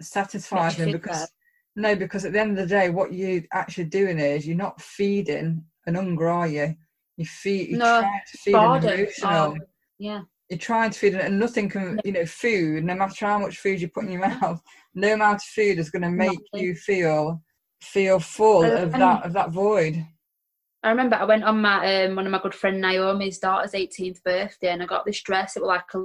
[0.00, 1.28] satisfies me because bad.
[1.74, 4.80] no, because at the end of the day, what you're actually doing is you're not
[4.80, 6.74] feeding an hunger, are you?
[7.16, 9.56] You feed, you're No, trying to feed an emotional.
[9.60, 9.66] Oh,
[9.98, 10.20] yeah.
[10.48, 12.84] You're trying to feed it, and nothing can, you know, food.
[12.84, 14.60] No matter how much food you put in your mouth,
[14.94, 16.66] no amount of food is going to make Nothing.
[16.66, 17.42] you feel
[17.82, 20.04] feel full Uh, of that of that void.
[20.82, 24.22] I remember I went on my um, one of my good friend Naomi's daughter's 18th
[24.22, 25.56] birthday, and I got this dress.
[25.56, 26.04] It was like a,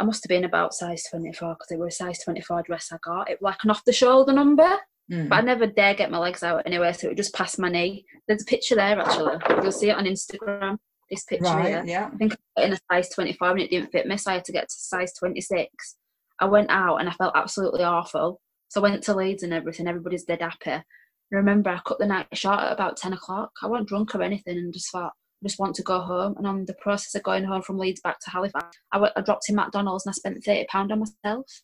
[0.00, 2.96] I must have been about size 24 because it was a size 24 dress I
[3.04, 3.30] got.
[3.30, 4.76] It was like an off the shoulder number,
[5.10, 5.30] Mm.
[5.30, 7.70] but I never dare get my legs out anyway, so it would just passed my
[7.70, 8.04] knee.
[8.26, 9.38] There's a picture there actually.
[9.62, 10.76] You'll see it on Instagram.
[11.10, 11.84] This picture Right, here.
[11.86, 12.10] yeah.
[12.12, 14.44] I think I in a size 24 and it didn't fit me, so I had
[14.44, 15.96] to get to size 26.
[16.40, 18.40] I went out and I felt absolutely awful.
[18.68, 19.88] So I went to Leeds and everything.
[19.88, 20.70] Everybody's dead happy.
[20.70, 20.82] I
[21.30, 23.50] remember I cut the night short at about 10 o'clock.
[23.62, 26.34] I wasn't drunk or anything and just thought, I just want to go home.
[26.36, 29.20] And on the process of going home from Leeds back to Halifax, I, went, I
[29.22, 31.62] dropped in McDonald's and I spent £30 on myself.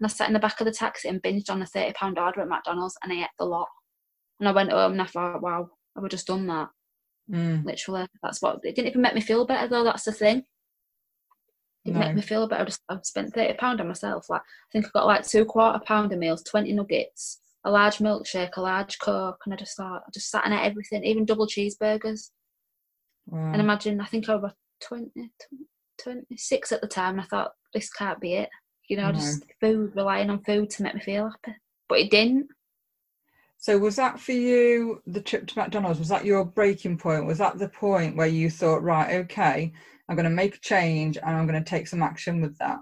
[0.00, 2.40] And I sat in the back of the taxi and binged on a £30 order
[2.40, 3.68] at McDonald's and I ate the lot.
[4.40, 6.68] And I went home and I thought, wow, I would just done that.
[7.30, 7.64] Mm.
[7.64, 8.06] Literally.
[8.22, 10.44] That's what it didn't even make me feel better though, that's the thing.
[11.84, 12.00] It No.
[12.00, 12.62] made me feel better.
[12.62, 14.28] I just I've spent thirty pound on myself.
[14.30, 18.56] Like I think I got like two quarter pounder meals, twenty nuggets, a large milkshake,
[18.56, 21.46] a large coke, and I just thought I just sat in at everything, even double
[21.46, 22.30] cheeseburgers.
[23.32, 25.10] And imagine I think I was 20,
[26.00, 28.48] 26 at the time, and I thought this can't be it.
[28.88, 29.14] You know, No.
[29.14, 31.58] just food, relying on food to make me feel happy.
[31.88, 32.48] But it didn't.
[33.66, 35.98] So was that for you the trip to McDonald's?
[35.98, 37.26] Was that your breaking point?
[37.26, 39.72] Was that the point where you thought, right, okay,
[40.08, 42.78] I'm going to make a change and I'm going to take some action with that?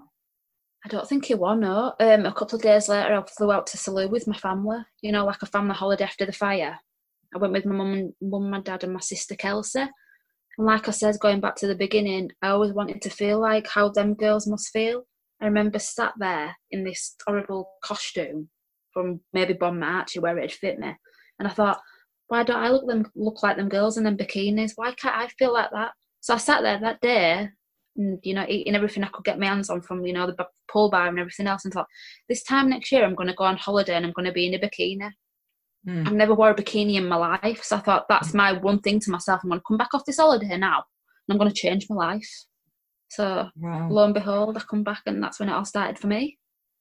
[0.85, 1.95] I don't think it won, no.
[1.99, 5.11] Um, a couple of days later, I flew out to Salou with my family, you
[5.11, 6.77] know, like a family holiday after the fire.
[7.33, 9.79] I went with my mum mum, my dad, and my sister Kelsey.
[9.79, 13.67] And like I said, going back to the beginning, I always wanted to feel like
[13.67, 15.07] how them girls must feel.
[15.41, 18.49] I remember sat there in this horrible costume
[18.95, 20.95] from maybe Bon March, where it'd fit me.
[21.37, 21.79] And I thought,
[22.29, 24.71] why don't I look them look like them girls in them bikinis?
[24.75, 25.91] Why can't I feel like that?
[26.21, 27.49] So I sat there that day
[27.97, 30.47] and you know eating everything I could get my hands on from you know the
[30.71, 31.87] pool bar and everything else and thought
[32.27, 34.47] this time next year I'm going to go on holiday and I'm going to be
[34.47, 35.11] in a bikini.
[35.87, 36.07] Mm.
[36.07, 38.99] I've never wore a bikini in my life, so I thought that's my one thing
[39.01, 39.41] to myself.
[39.43, 40.83] I'm going to come back off this holiday now
[41.27, 42.29] and I'm going to change my life.
[43.09, 43.89] So Wow.
[43.89, 46.39] lo and behold, I come back and that's when it all started for me.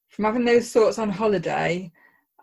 [0.08, 1.92] From having those thoughts on holiday,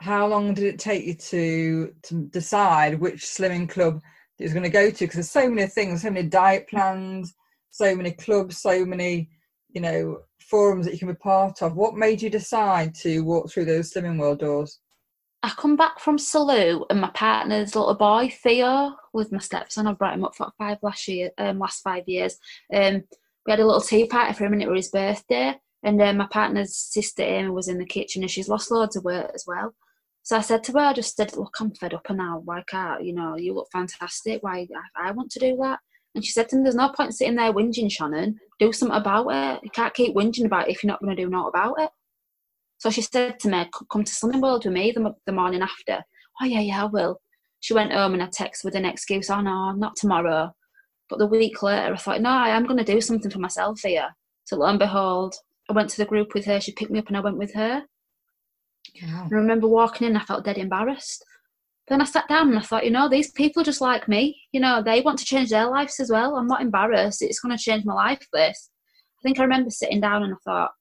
[0.02, 4.02] how long did it take you to to decide which slimming club
[4.40, 5.06] you was going to go to?
[5.06, 7.36] Because there's so many things, so many diet plans,
[7.70, 9.30] so many clubs, so many,
[9.70, 11.76] you know, forums that you can be part of.
[11.76, 14.80] What made you decide to walk through those slimming world doors?
[15.44, 19.86] I come back from Salou and my partner's little boy Theo with my stepson.
[19.86, 22.38] I brought him up for five last year, um, last five years.
[22.74, 23.04] Um,
[23.46, 25.56] we had a little tea party for him and it was his birthday.
[25.84, 29.04] And um, my partner's sister Amy was in the kitchen and she's lost loads of
[29.04, 29.74] weight as well.
[30.24, 32.42] So I said to her, I just said, look, I'm fed up now.
[32.46, 33.36] Why can't you know?
[33.38, 34.44] You look fantastic.
[34.44, 35.80] Why I, I want to do that?
[36.14, 38.38] And she said to me, "There's no point sitting there whinging, Shannon.
[38.60, 39.64] Do something about it.
[39.64, 41.90] You can't keep whinging about it if you're not going to do naught about it."
[42.80, 46.04] So she said to me, "Come to Slimming World with me the, the morning after."
[46.42, 47.22] Oh yeah, yeah, I will.
[47.62, 49.30] She went home and I texted with an excuse.
[49.30, 50.54] Oh no, not tomorrow.
[51.10, 53.82] But the week later, I thought, no, I am going to do something for myself
[53.82, 54.10] here.
[54.46, 55.36] So lo and behold,
[55.70, 56.60] I went to the group with her.
[56.60, 57.84] She picked me up and I went with her.
[59.02, 61.24] And I remember walking in, I felt dead embarrassed.
[61.88, 64.40] Then I sat down and I thought, you know, these people are just like me.
[64.52, 66.36] You know, they want to change their lives as well.
[66.36, 67.22] I'm not embarrassed.
[67.22, 68.70] It's going to change my life, this.
[69.20, 70.72] I think I remember sitting down and I thought,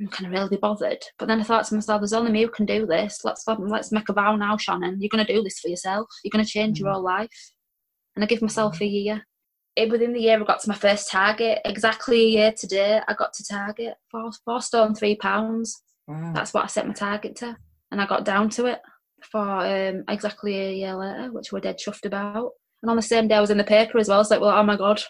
[0.00, 1.02] I'm kind of really be bothered.
[1.18, 3.20] But then I thought to myself, there's only me who can do this.
[3.24, 5.00] Let's let's make a vow now, Shannon.
[5.00, 6.08] You're going to do this for yourself.
[6.24, 6.94] You're going to change your Mm.
[6.94, 7.52] whole life.
[8.16, 9.24] And I give myself a year.
[9.76, 11.60] It, within the year, I got to my first target.
[11.64, 15.80] Exactly a year today, I got to target four, four stone, three pounds.
[16.06, 16.32] Wow.
[16.34, 17.56] That's what I set my target to.
[17.90, 18.80] And I got down to it
[19.30, 22.50] for um, exactly a year later, which we're dead chuffed about.
[22.82, 24.20] And on the same day, I was in the paper as well.
[24.20, 25.00] It's like, well, oh my God,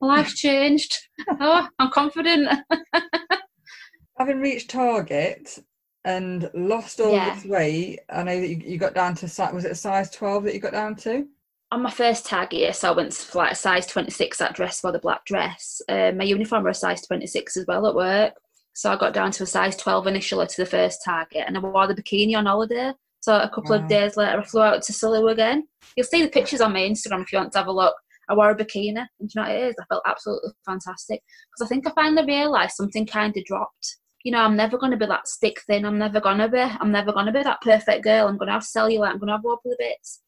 [0.00, 0.94] my life's changed.
[1.40, 2.48] oh, I'm confident.
[4.18, 5.58] Having reached target
[6.04, 7.34] and lost all Yeah.
[7.34, 10.44] this weight, I know that you, you got down to was it a size 12
[10.44, 11.26] that you got down to?
[11.70, 14.80] on my first tag year, so I went for like a size 26, that dress
[14.80, 15.80] for the black dress.
[15.88, 18.34] Um, my uniform was a size 26 as well at work.
[18.74, 21.60] So I got down to a size 12 initially to the first target and I
[21.60, 22.92] wore the bikini on holiday.
[23.20, 23.82] So a couple Wow.
[23.82, 25.68] of days later, I flew out to Salou again.
[25.96, 27.94] You'll see the pictures on my Instagram if you want to have a look.
[28.28, 29.74] I wore a bikini, and do you know what it is?
[29.80, 31.20] I felt absolutely fantastic
[31.52, 33.96] because I think I finally realised something kind of dropped.
[34.24, 35.84] You know, I'm never going to be that stick thin.
[35.84, 36.60] I'm never going to be.
[36.60, 38.28] I'm never going to be that perfect girl.
[38.28, 39.10] I'm going to have cellulite.
[39.10, 40.20] I'm going to have wobbly bits.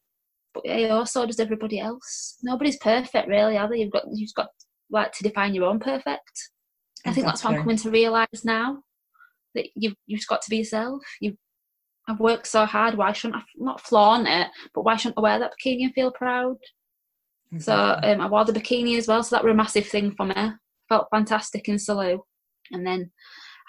[0.53, 2.37] But yeah, also does everybody else.
[2.43, 3.77] Nobody's perfect, really, are they?
[3.79, 4.49] You've got you've got
[4.89, 6.49] like to define your own perfect.
[7.05, 8.79] I think that's what I'm coming to realise now.
[9.53, 11.01] That you've you've just got to be yourself.
[11.21, 11.37] You
[12.07, 12.95] I've worked so hard.
[12.95, 14.47] Why shouldn't I not flaunt it?
[14.73, 16.57] But why shouldn't I wear that bikini and feel proud?
[17.59, 18.11] So Exactly.
[18.11, 19.23] um, I wore the bikini as well.
[19.23, 20.51] So that was a massive thing for me.
[20.89, 22.19] Felt fantastic in Salou.
[22.71, 23.11] And then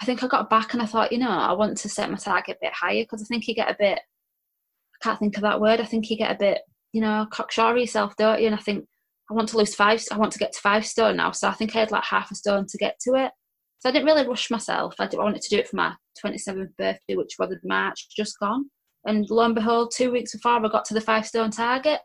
[0.01, 2.16] I think I got back and I thought, you know, I want to set my
[2.16, 3.99] target a bit higher because I think you get a bit.
[3.99, 5.81] I can't think of that word.
[5.81, 8.46] I think you get a bit, you know, cocksure of yourself, don't you?
[8.46, 8.87] And I think
[9.30, 10.02] I want to lose five.
[10.12, 11.32] I want to get to five stone now.
[11.32, 13.32] So I think I had like half a stone to get to it.
[13.80, 14.94] So I didn't really rush myself.
[14.98, 18.70] I, wanted to do it for my 27th birthday, which was in March, just gone.
[19.04, 22.00] And lo and behold, two weeks before I got to the five stone target.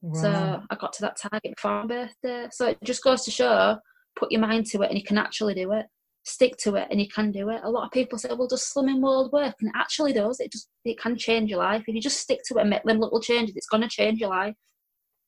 [0.00, 0.20] wow.
[0.20, 2.48] So I got to that target before my birthday.
[2.52, 3.78] So it just goes to show,
[4.16, 5.86] put your mind to it and you can actually do it.
[6.22, 7.60] stick to it and you can do it.
[7.64, 9.54] A lot of people say, well, does Slimming World work?
[9.60, 10.38] And it actually does.
[10.38, 11.82] It just it can change your life.
[11.86, 14.20] If you just stick to it and make them little changes, it's going to change
[14.20, 14.54] your life.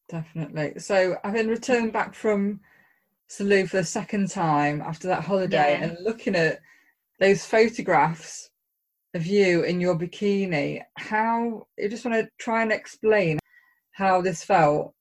[0.09, 0.75] Definitely.
[0.79, 2.61] So having returned back from
[3.31, 5.85] Salou for the second time after that holiday yeah.
[5.85, 6.61] and looking at
[7.19, 8.51] those photographs
[9.15, 13.39] of you in your bikini, how you just want to try and explain
[13.93, 14.95] how this felt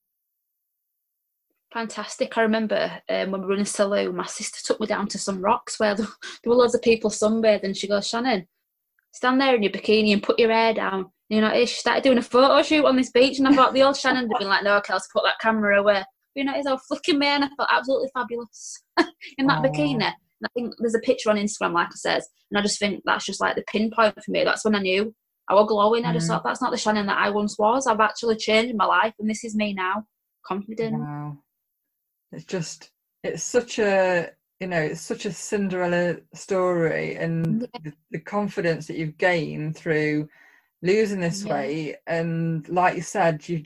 [1.73, 2.37] fantastic.
[2.37, 5.41] I remember um, when we were in Salou, my sister took me down to some
[5.41, 6.07] rocks where there,
[6.45, 7.75] were loads of people sunbathing.
[7.75, 8.47] She goes, Shannon,
[9.11, 11.11] stand there in your bikini and put your hair down.
[11.31, 13.83] You know, she started doing a photo shoot on this beach, and I thought the
[13.83, 16.03] old Shannon had been like, "No, Kelsey, put that camera away."
[16.35, 18.81] you know, it's all flicking me, and I felt absolutely fabulous
[19.37, 19.65] in that Aww.
[19.65, 19.95] bikini.
[19.95, 23.01] And I think there's a picture on Instagram, like I says, and I just think
[23.05, 24.43] that's just like the pinpoint for me.
[24.43, 25.13] That's when I knew
[25.49, 26.03] I was glowing.
[26.03, 26.07] Mm.
[26.07, 26.29] I just mm.
[26.29, 27.85] thought that's not the Shannon that I once was.
[27.85, 30.05] I've actually changed my life, and this is me now,
[30.45, 30.99] confident.
[30.99, 31.37] Wow
[32.31, 32.91] it's just
[33.23, 37.79] it's such a you know it's such a cinderella story and yeah.
[37.83, 40.27] the, the, confidence that you've gained through
[40.81, 41.53] losing this yeah.
[41.53, 43.63] weight and like you said you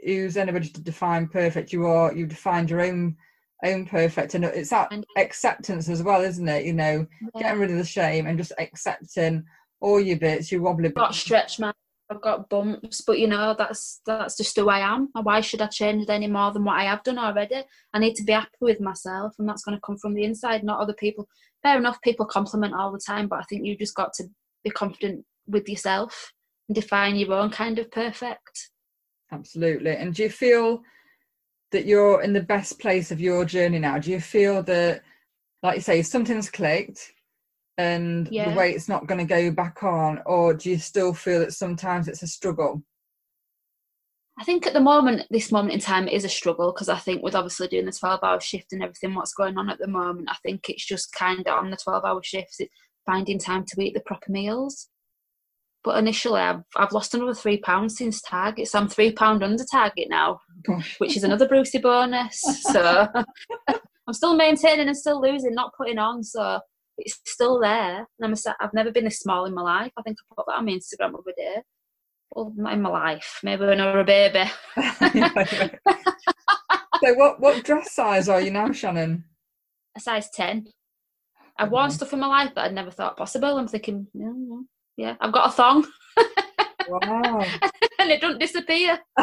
[0.00, 3.16] use anybody to define perfect you are you defined your own
[3.64, 7.42] own perfect and it's that acceptance as well isn't it you know yeah.
[7.42, 9.44] getting rid of the shame and just accepting
[9.80, 11.72] all your bits your wobbly I've got stretch man
[12.12, 15.08] I've got bumps, but you know that's that's just who I am.
[15.22, 17.62] Why should I change any more than what I have done already?
[17.94, 20.62] I need to be happy with myself, and that's going to come from the inside,
[20.62, 21.26] not other people.
[21.62, 24.24] Fair enough, people compliment all the time, but I think you just got to
[24.62, 26.32] be confident with yourself
[26.68, 28.70] and define your own kind of perfect.
[29.30, 29.96] Absolutely.
[29.96, 30.82] And do you feel
[31.70, 33.98] that you're in the best place of your journey now?
[33.98, 35.02] Do you feel that,
[35.62, 37.12] like you say, something's clicked?
[37.78, 38.50] and yeah.
[38.50, 42.06] the weight's not going to go back on or do you still feel that sometimes
[42.06, 42.82] it's a struggle
[44.38, 46.98] I think at the moment, this moment in time, it is a struggle because I
[46.98, 49.86] think with obviously doing the 12 hour shift and everything, what's going on at the
[49.86, 52.72] moment, I think it's just kind of on the 12 hour shifts, it's
[53.04, 54.88] finding time to eat the proper meals.
[55.84, 59.64] But initially, I've, I've lost another three pounds since target, so I'm three pound under
[59.70, 60.98] target now, Gosh.
[61.00, 62.40] which is another Brucey bonus.
[62.40, 63.08] So
[63.68, 66.22] I'm still maintaining and still losing, not putting on.
[66.22, 66.60] So
[66.98, 67.98] it's still there.
[67.98, 69.92] And I'm a, I've never been this small in my life.
[69.98, 71.62] I think I put that on my Instagram over there.
[72.30, 73.40] Well, not in my life.
[73.42, 74.50] Maybe when I was a baby.
[77.02, 79.24] so, what what dress size are you now, Shannon?
[79.96, 80.68] A size ten.
[81.58, 83.58] I've worn stuff in my life that I'd never thought possible.
[83.58, 84.32] I'm thinking, yeah,
[84.96, 85.16] yeah.
[85.20, 85.86] I've got a thong.
[86.88, 87.44] Wow.
[87.98, 88.98] and it doesn't disappear.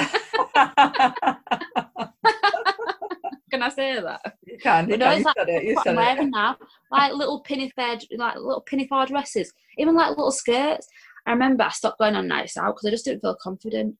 [3.51, 4.21] Can I say that?
[4.45, 4.89] You can.
[4.89, 5.17] You, can.
[5.17, 5.63] you like, it.
[5.63, 6.29] You said it.
[6.29, 6.55] Now,
[6.91, 10.87] like little pinafore, like little pinafore dresses, even like little skirts.
[11.25, 13.95] I remember I stopped going on nights out because I just didn't feel confident.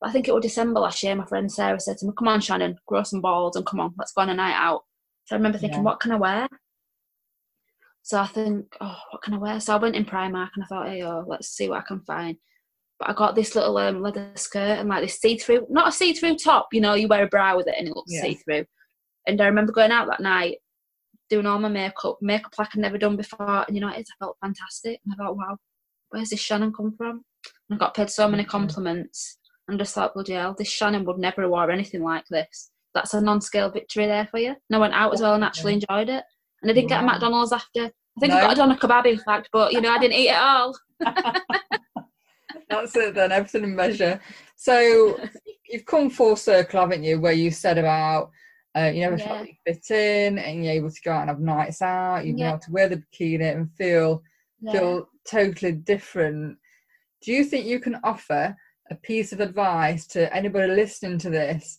[0.00, 1.16] But I think it was December last year.
[1.16, 3.92] My friend Sarah said to me, "Come on, Shannon, grow some balls and come on,
[3.98, 4.82] let's go on a night out."
[5.24, 5.84] So I remember thinking, yeah.
[5.84, 6.48] "What can I wear?"
[8.02, 10.66] So I think, "Oh, what can I wear?" So I went in Primark and I
[10.66, 12.36] thought, "Hey, oh, let's see what I can find."
[12.98, 16.36] But I got this little um, leather skirt and like this see-through, not a see-through
[16.36, 16.68] top.
[16.72, 18.22] You know, you wear a bra with it and it looks yeah.
[18.22, 18.64] see-through.
[19.26, 20.58] And I remember going out that night,
[21.30, 23.64] doing all my makeup, makeup like I'd never done before.
[23.66, 25.00] And you know, it I felt fantastic.
[25.04, 25.56] And I thought, wow,
[26.10, 27.24] where's this Shannon come from?
[27.70, 29.38] And I got paid so many compliments.
[29.68, 32.70] And just thought, bloody hell, this Shannon would never wear anything like this.
[32.94, 34.48] That's a non-scale victory there for you.
[34.48, 36.24] And I went out as well and actually enjoyed it.
[36.62, 37.84] And I didn't get a McDonald's after.
[37.84, 38.38] I think no.
[38.38, 40.78] I got a doner kebab in fact, but you know, I didn't eat it all.
[42.68, 44.20] That's it then, everything in measure.
[44.56, 45.18] So
[45.68, 48.30] you've come full circle, haven't you, where you said about
[48.76, 49.26] uh, you never yeah.
[49.26, 52.24] felt you fit in, and you're able to go out and have nights out.
[52.24, 52.44] You've yeah.
[52.44, 54.22] been able to wear the bikini and feel
[54.60, 54.72] yeah.
[54.72, 56.56] feel totally different.
[57.22, 58.56] Do you think you can offer
[58.90, 61.78] a piece of advice to anybody listening to this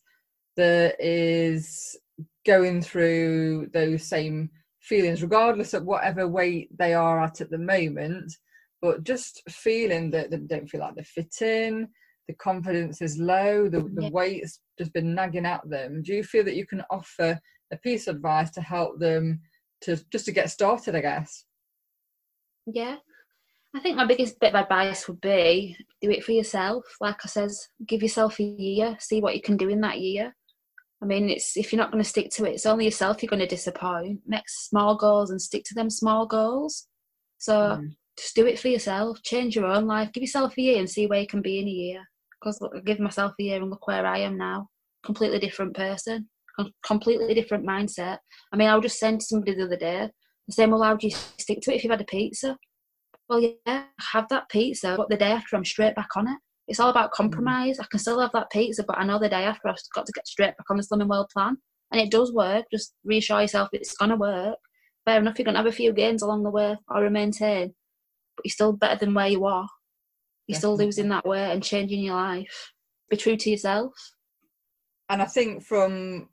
[0.55, 1.97] that is
[2.45, 4.49] going through those same
[4.83, 8.31] feelings, regardless of whatever weight they are at at the moment,
[8.81, 11.87] but just feeling that they don't feel like they fit in,
[12.27, 14.09] the confidence is low, the, the yeah.
[14.09, 16.01] weight's just been nagging at them.
[16.03, 17.39] Do you feel that you can offer
[17.71, 19.41] a piece of advice to help them
[19.81, 21.45] to just to get started, I guess?
[22.65, 22.97] Yeah.
[23.75, 26.83] I think my biggest bit of advice would be do it for yourself.
[27.01, 30.35] Like I says, give yourself a year, see what you can do in that year.
[31.03, 33.29] I mean, it's if you're not going to stick to it, it's only yourself you're
[33.29, 34.21] going to disappoint.
[34.25, 36.87] Make small goals and stick to them small goals.
[37.39, 37.89] So mm.
[38.17, 39.21] just do it for yourself.
[39.21, 40.13] Change your own life.
[40.13, 42.03] Give yourself a year and see where you can be in a year
[42.43, 44.69] because look, I give myself a year and look where I am now.
[45.05, 46.29] Completely different person,
[46.85, 48.19] completely different mindset.
[48.53, 50.09] I mean, I was just saying to somebody the other day,
[50.47, 52.57] the same, well, how do you stick to it if you've had a pizza?
[53.27, 53.83] Well, yeah,
[54.13, 56.37] have that pizza, but the day after I'm straight back on it.
[56.67, 57.15] It's all about mm.
[57.15, 57.79] compromise.
[57.79, 60.13] I can still have that pizza, but I know the day after I've got to
[60.13, 61.57] get straight back on the Slimming World plan.
[61.91, 62.65] And it does work.
[62.71, 64.57] Just reassure yourself it's going to work.
[65.05, 67.73] fair enough, you're going to have a few gains along the way or maintain,
[68.35, 69.67] but you're still better than where you are.
[70.47, 72.71] You're still losing that weight and changing your life.
[73.09, 73.93] Be true to yourself.
[75.09, 76.29] And I think from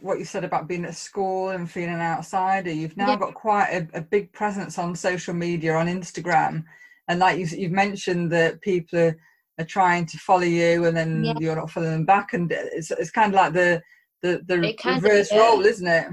[0.00, 3.18] what you said about being at school and feeling an outsider, you've now Yeah.
[3.18, 6.64] got quite a, a big presence on social media, on Instagram.
[7.08, 9.16] And like you, you've mentioned that people are,
[9.58, 11.34] are trying to follow you and then Yeah.
[11.38, 12.32] you're not following them back.
[12.32, 13.82] And it's, it's kind of like the,
[14.22, 15.36] the, the kind of reverse is.
[15.38, 16.08] role, isn't it?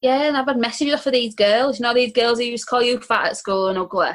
[0.00, 1.78] Yeah, and I've had messages off of these girls.
[1.78, 4.10] You know, these girls who used to call you fat at school and ugly.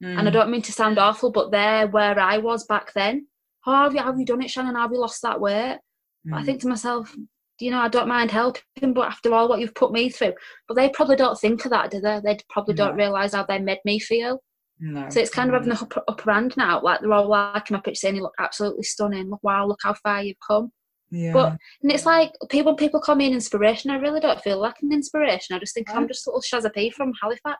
[0.00, 0.32] And I Mm.
[0.32, 3.26] don't mean to sound awful, but they're where I was back then.
[3.66, 4.76] Oh, have you, have you done it, Shannon?
[4.76, 5.78] Have you lost that weight?
[6.24, 6.46] But I Mm.
[6.46, 7.16] think to myself,
[7.58, 10.34] you know, I don't mind helping, but after all what you've put me through,
[10.68, 12.20] but they probably don't think of that, do they?
[12.22, 14.40] They probably don't realise how they made me feel.
[14.80, 15.08] No.
[15.10, 16.80] So it's kind of having the upper, upper hand now.
[16.82, 19.30] Like they're all liking my picture saying, you look absolutely stunning.
[19.30, 20.70] Look, wow, look how far you've come.
[21.10, 21.32] yeah.
[21.32, 23.90] But and it's like people people call me an inspiration.
[23.90, 25.56] I really don't feel like an inspiration.
[25.56, 27.58] I just think I'm just a little Shazza P from Halifax.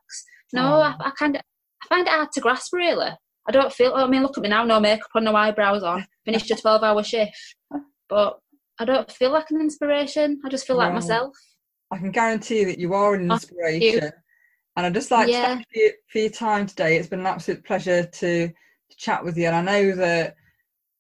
[0.53, 0.81] No, Oh.
[0.81, 1.43] I, I kind of
[1.83, 3.11] I find it hard to grasp really.
[3.49, 3.95] I don't feel.
[3.95, 4.65] I mean, look at me now.
[4.65, 6.05] No makeup on, no eyebrows on.
[6.27, 7.33] Finished a twelve-hour shift,
[8.09, 8.39] but
[8.79, 10.41] I don't feel like an inspiration.
[10.45, 11.35] I just feel like myself.
[11.91, 14.11] I can guarantee that you are an inspiration.
[14.79, 16.97] And I'd just like to thank you for your time today.
[16.97, 19.49] It's been an absolute pleasure to, to chat with you.
[19.49, 20.37] And I know that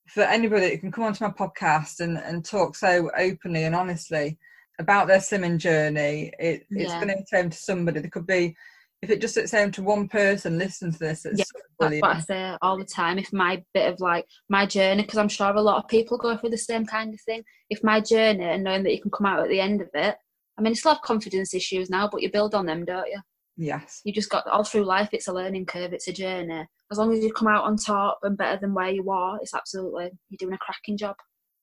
[0.09, 4.37] for anybody that can come onto my podcast and, and talk so openly and honestly
[4.81, 6.99] about their slimming journey, it, it's Yeah.
[6.99, 8.01] going to hit home to somebody.
[8.01, 8.57] There could be,
[9.01, 11.24] if it just hits home to one person, listen to this.
[11.24, 13.16] It's Yeah, so That's what I say all the time.
[13.16, 16.37] If my bit of like my journey, because I'm sure a lot of people go
[16.37, 17.45] through the same kind of thing.
[17.70, 20.16] If my journey and knowing that you can come out at the end of it,
[20.59, 23.20] I mean, you still have confidence issues now, but you build on them, don't you?
[23.61, 24.00] Yes.
[24.04, 25.09] You just got all through life.
[25.12, 25.92] It's a learning curve.
[25.92, 26.64] It's a journey.
[26.92, 29.52] As long as you come out on top and better than where you are, it's
[29.52, 31.16] absolutely you're doing a cracking job.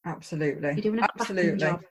[0.06, 0.70] Absolutely.
[0.74, 1.58] You're doing a cracking Absolutely.
[1.60, 1.82] job.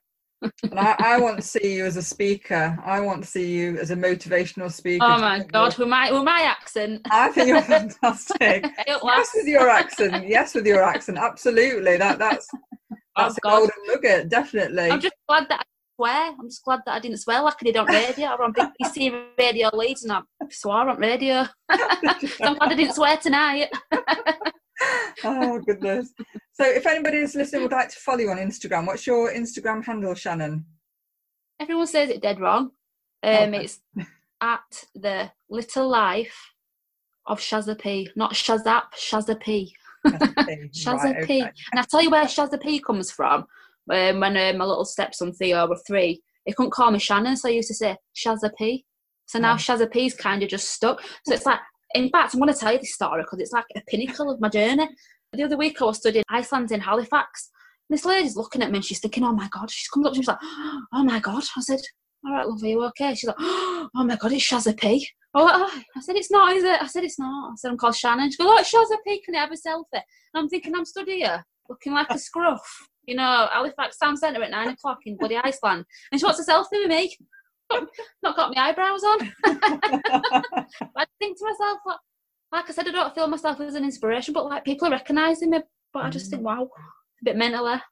[0.64, 2.78] and I, I want to see you as a speaker.
[2.84, 5.04] I want to see you as a motivational speaker.
[5.06, 7.00] Oh my god, with my with my accent.
[7.10, 8.66] I think you're fantastic.
[8.86, 10.28] It yes, with your accent.
[10.28, 11.16] Yes, with your accent.
[11.16, 11.96] Absolutely.
[11.96, 13.58] That that's oh that's a Oh, God.
[13.58, 14.28] golden nugget.
[14.28, 14.90] Definitely.
[14.90, 15.64] I'm just glad that I
[15.96, 16.32] swear.
[16.38, 19.24] I'm just glad that I didn't swear like I did on radio or on BBC
[19.38, 20.20] radio Leeds and I
[20.50, 21.44] swore on radio.
[21.72, 23.68] so I'm glad I didn't swear tonight.
[25.24, 26.12] oh goodness.
[26.52, 29.84] So, if anybody is listening would like to follow you on Instagram, what's your Instagram
[29.84, 30.64] handle, Shannon?
[31.60, 32.70] Everyone says it dead wrong.
[33.22, 33.64] Um, Okay.
[33.64, 33.80] It's
[34.40, 36.36] at the little life
[37.26, 38.10] of Shazza P.
[38.16, 39.74] Not Shazap, Shazza P.
[40.06, 41.42] Shazza Right, P.
[41.42, 41.52] okay.
[41.72, 43.46] And I tell you where Shazza P comes from.
[43.90, 47.48] Um, when uh, my little stepson Theo were three, he couldn't call me Shannon, so
[47.48, 48.84] I used to say Shazza P.
[49.26, 49.56] So now Oh.
[49.56, 51.00] Shazza P's kind of just stuck.
[51.26, 51.60] So it's like,
[51.94, 54.40] in fact, I'm going to tell you this story because it's like a pinnacle of
[54.40, 54.88] my journey.
[55.32, 57.50] The other week I was studying Iceland in Halifax.
[57.88, 59.70] And this lady's looking at me and she's thinking, oh my God.
[59.70, 61.42] She comes up to me, she's like, oh my God.
[61.56, 61.80] I said,
[62.26, 63.14] all right, love, are you okay?
[63.14, 65.08] She's like, oh my God, it's Shazza P.
[65.34, 66.80] Like, "Oh." I said, it's not, is it?
[66.80, 67.50] I said, it's not.
[67.52, 68.30] I said, I'm called Shannon.
[68.30, 69.20] She goes, oh, it's Shazza P.
[69.22, 69.84] Can I have a selfie?
[69.92, 70.02] And
[70.34, 71.26] I'm thinking, I'm studying
[71.68, 72.88] looking like a scruff.
[73.06, 75.84] You know, Halifax Town Centre at nine o'clock in bloody Iceland.
[76.10, 77.16] And she wants a selfie with me.
[78.22, 79.32] Not got my eyebrows on.
[80.96, 81.98] I think to myself, like,
[82.52, 85.50] like I said, I don't feel myself as an inspiration, but like people are recognising
[85.50, 85.60] me.
[85.92, 86.46] But I just think, mm.
[86.46, 87.82] wow, a bit mental there.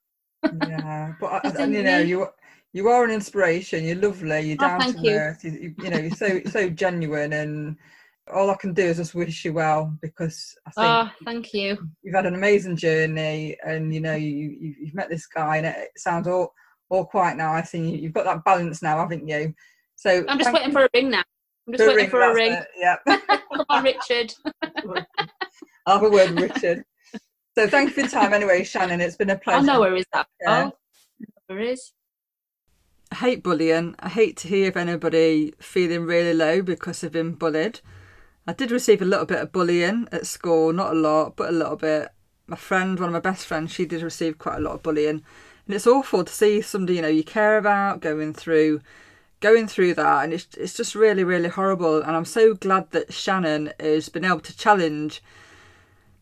[0.68, 2.26] yeah, but I, and, you know, you
[2.72, 3.84] you are an inspiration.
[3.84, 4.40] You're lovely.
[4.40, 5.12] You're Oh, down thank to you.
[5.12, 5.44] earth.
[5.44, 7.76] You, you, you know, you're so so genuine, and
[8.32, 11.78] all I can do is just wish you well because I think Oh, thank you.
[12.02, 15.66] you've had an amazing journey, and you know, you, you you've met this guy, and
[15.66, 16.54] it sounds all
[16.88, 19.54] all quite nice, and you, you've got that balance now, haven't you?
[19.96, 21.22] So I'm just waiting you for a ring now.
[21.66, 22.52] I'm just for a waiting for a ring.
[22.52, 22.96] it, Yeah.
[23.06, 24.34] Come on, Richard.
[25.86, 26.84] I'll have a word with Richard.
[27.56, 29.00] So thank you for your time anyway, Shannon.
[29.00, 29.58] It's been a oh, pleasure.
[29.58, 30.26] I know where is that.
[30.40, 30.70] Yeah.
[30.70, 31.92] Oh, where is?
[33.10, 33.94] I hate bullying.
[33.98, 37.80] I hate to hear of anybody feeling really low because they've been bullied.
[38.46, 41.52] I did receive a little bit of bullying at school, not a lot, but a
[41.52, 42.08] little bit.
[42.48, 45.22] My friend, one of my best friends, she did receive quite a lot of bullying.
[45.66, 48.80] And it's awful to see somebody, you know, you care about going through
[49.40, 52.00] going through that and it's it's just really, really horrible.
[52.00, 55.22] And I'm so glad that Shannon has been able to challenge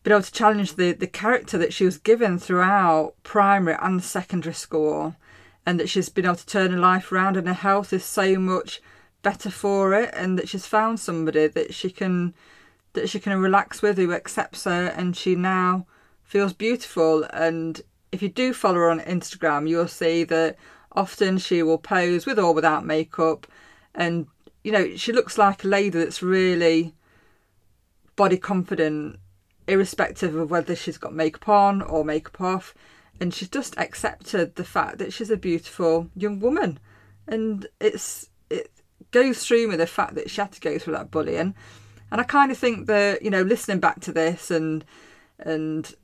[0.03, 4.53] been able to challenge the, the character that she was given throughout primary and secondary
[4.53, 5.15] school
[5.65, 8.39] and that she's been able to turn her life around and her health is so
[8.39, 8.81] much
[9.21, 12.33] better for it and that she's found somebody that she can
[12.93, 15.85] that she can relax with who accepts her and she now
[16.23, 17.23] feels beautiful.
[17.31, 20.57] And if you do follow her on Instagram you'll see that
[20.91, 23.47] often she will pose with or without makeup.
[23.95, 24.27] And
[24.63, 26.93] you know she looks like a lady that's really
[28.15, 29.17] body confident
[29.67, 32.73] irrespective of whether she's got makeup on or makeup off.
[33.19, 36.79] And she's just accepted the fact that she's a beautiful young woman.
[37.27, 38.30] And it's it
[39.11, 41.55] goes through me the fact that she had to go through that bullying.
[42.11, 44.83] And I kind of think that, you know, listening back to this and
[45.39, 45.95] and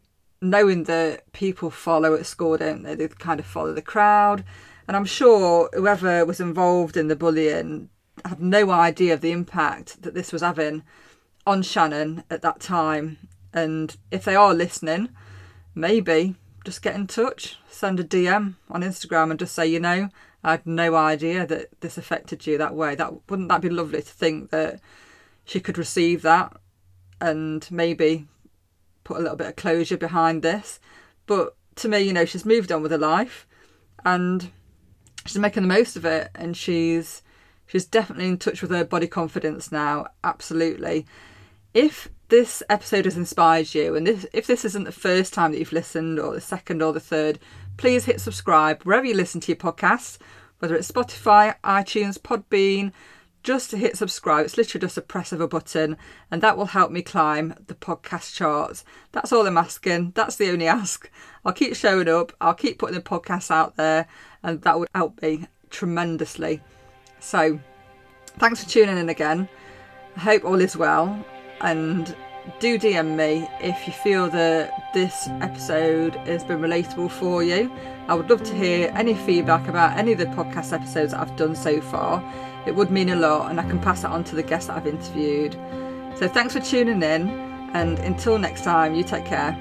[0.42, 2.96] knowing that people follow at school, don't they?
[2.96, 4.44] They kind of follow the crowd.
[4.88, 7.90] And I'm sure whoever was involved in the bullying
[8.26, 10.84] had no idea of the impact that this was having
[11.46, 13.18] on Shannon at that time.
[13.54, 15.10] And if they are listening,
[15.74, 20.10] maybe just get in touch, send a DM on Instagram and just say, you know,
[20.44, 22.96] I had no idea that this affected you that way.
[22.96, 24.80] That wouldn't that be lovely to think that
[25.46, 26.56] she could receive that
[27.20, 28.28] and maybe
[29.04, 30.80] put a little bit of closure behind this.
[31.26, 33.48] But to me, you know, she's moved on with her life
[34.06, 34.52] and
[35.26, 37.24] she's making the most of it and she's
[37.66, 41.06] she's definitely in touch with her body confidence now, absolutely.
[41.74, 45.60] If this episode has inspired you and this, if this isn't the first time that
[45.60, 47.40] you've listened or the second or the third,
[47.78, 50.18] please hit subscribe wherever you listen to your podcasts,
[50.60, 52.92] whether it's Spotify, iTunes, Podbean,
[53.44, 54.46] just to hit subscribe.
[54.46, 55.96] It's literally just a press of a button,
[56.30, 58.84] and that will help me climb the podcast charts.
[59.14, 60.12] That's all I'm asking.
[60.16, 61.10] That's the only ask.
[61.46, 64.08] I'll keep showing up, I'll keep putting the podcasts out there,
[64.44, 66.62] and that would help me tremendously.
[67.20, 67.60] So,
[68.38, 69.48] thanks for tuning in again.
[70.18, 71.26] I hope all is well,
[71.62, 72.16] and
[72.60, 77.72] do DM me if you feel that this episode has been relatable for you.
[78.08, 81.56] I would love to hear any feedback about any of the podcast episodes I've done
[81.56, 82.24] so far.
[82.66, 84.78] It would mean a lot, and I can pass that on to the guests that
[84.78, 85.54] I've interviewed.
[86.16, 87.30] So, thanks for tuning in,
[87.74, 89.58] and until next time, you take care.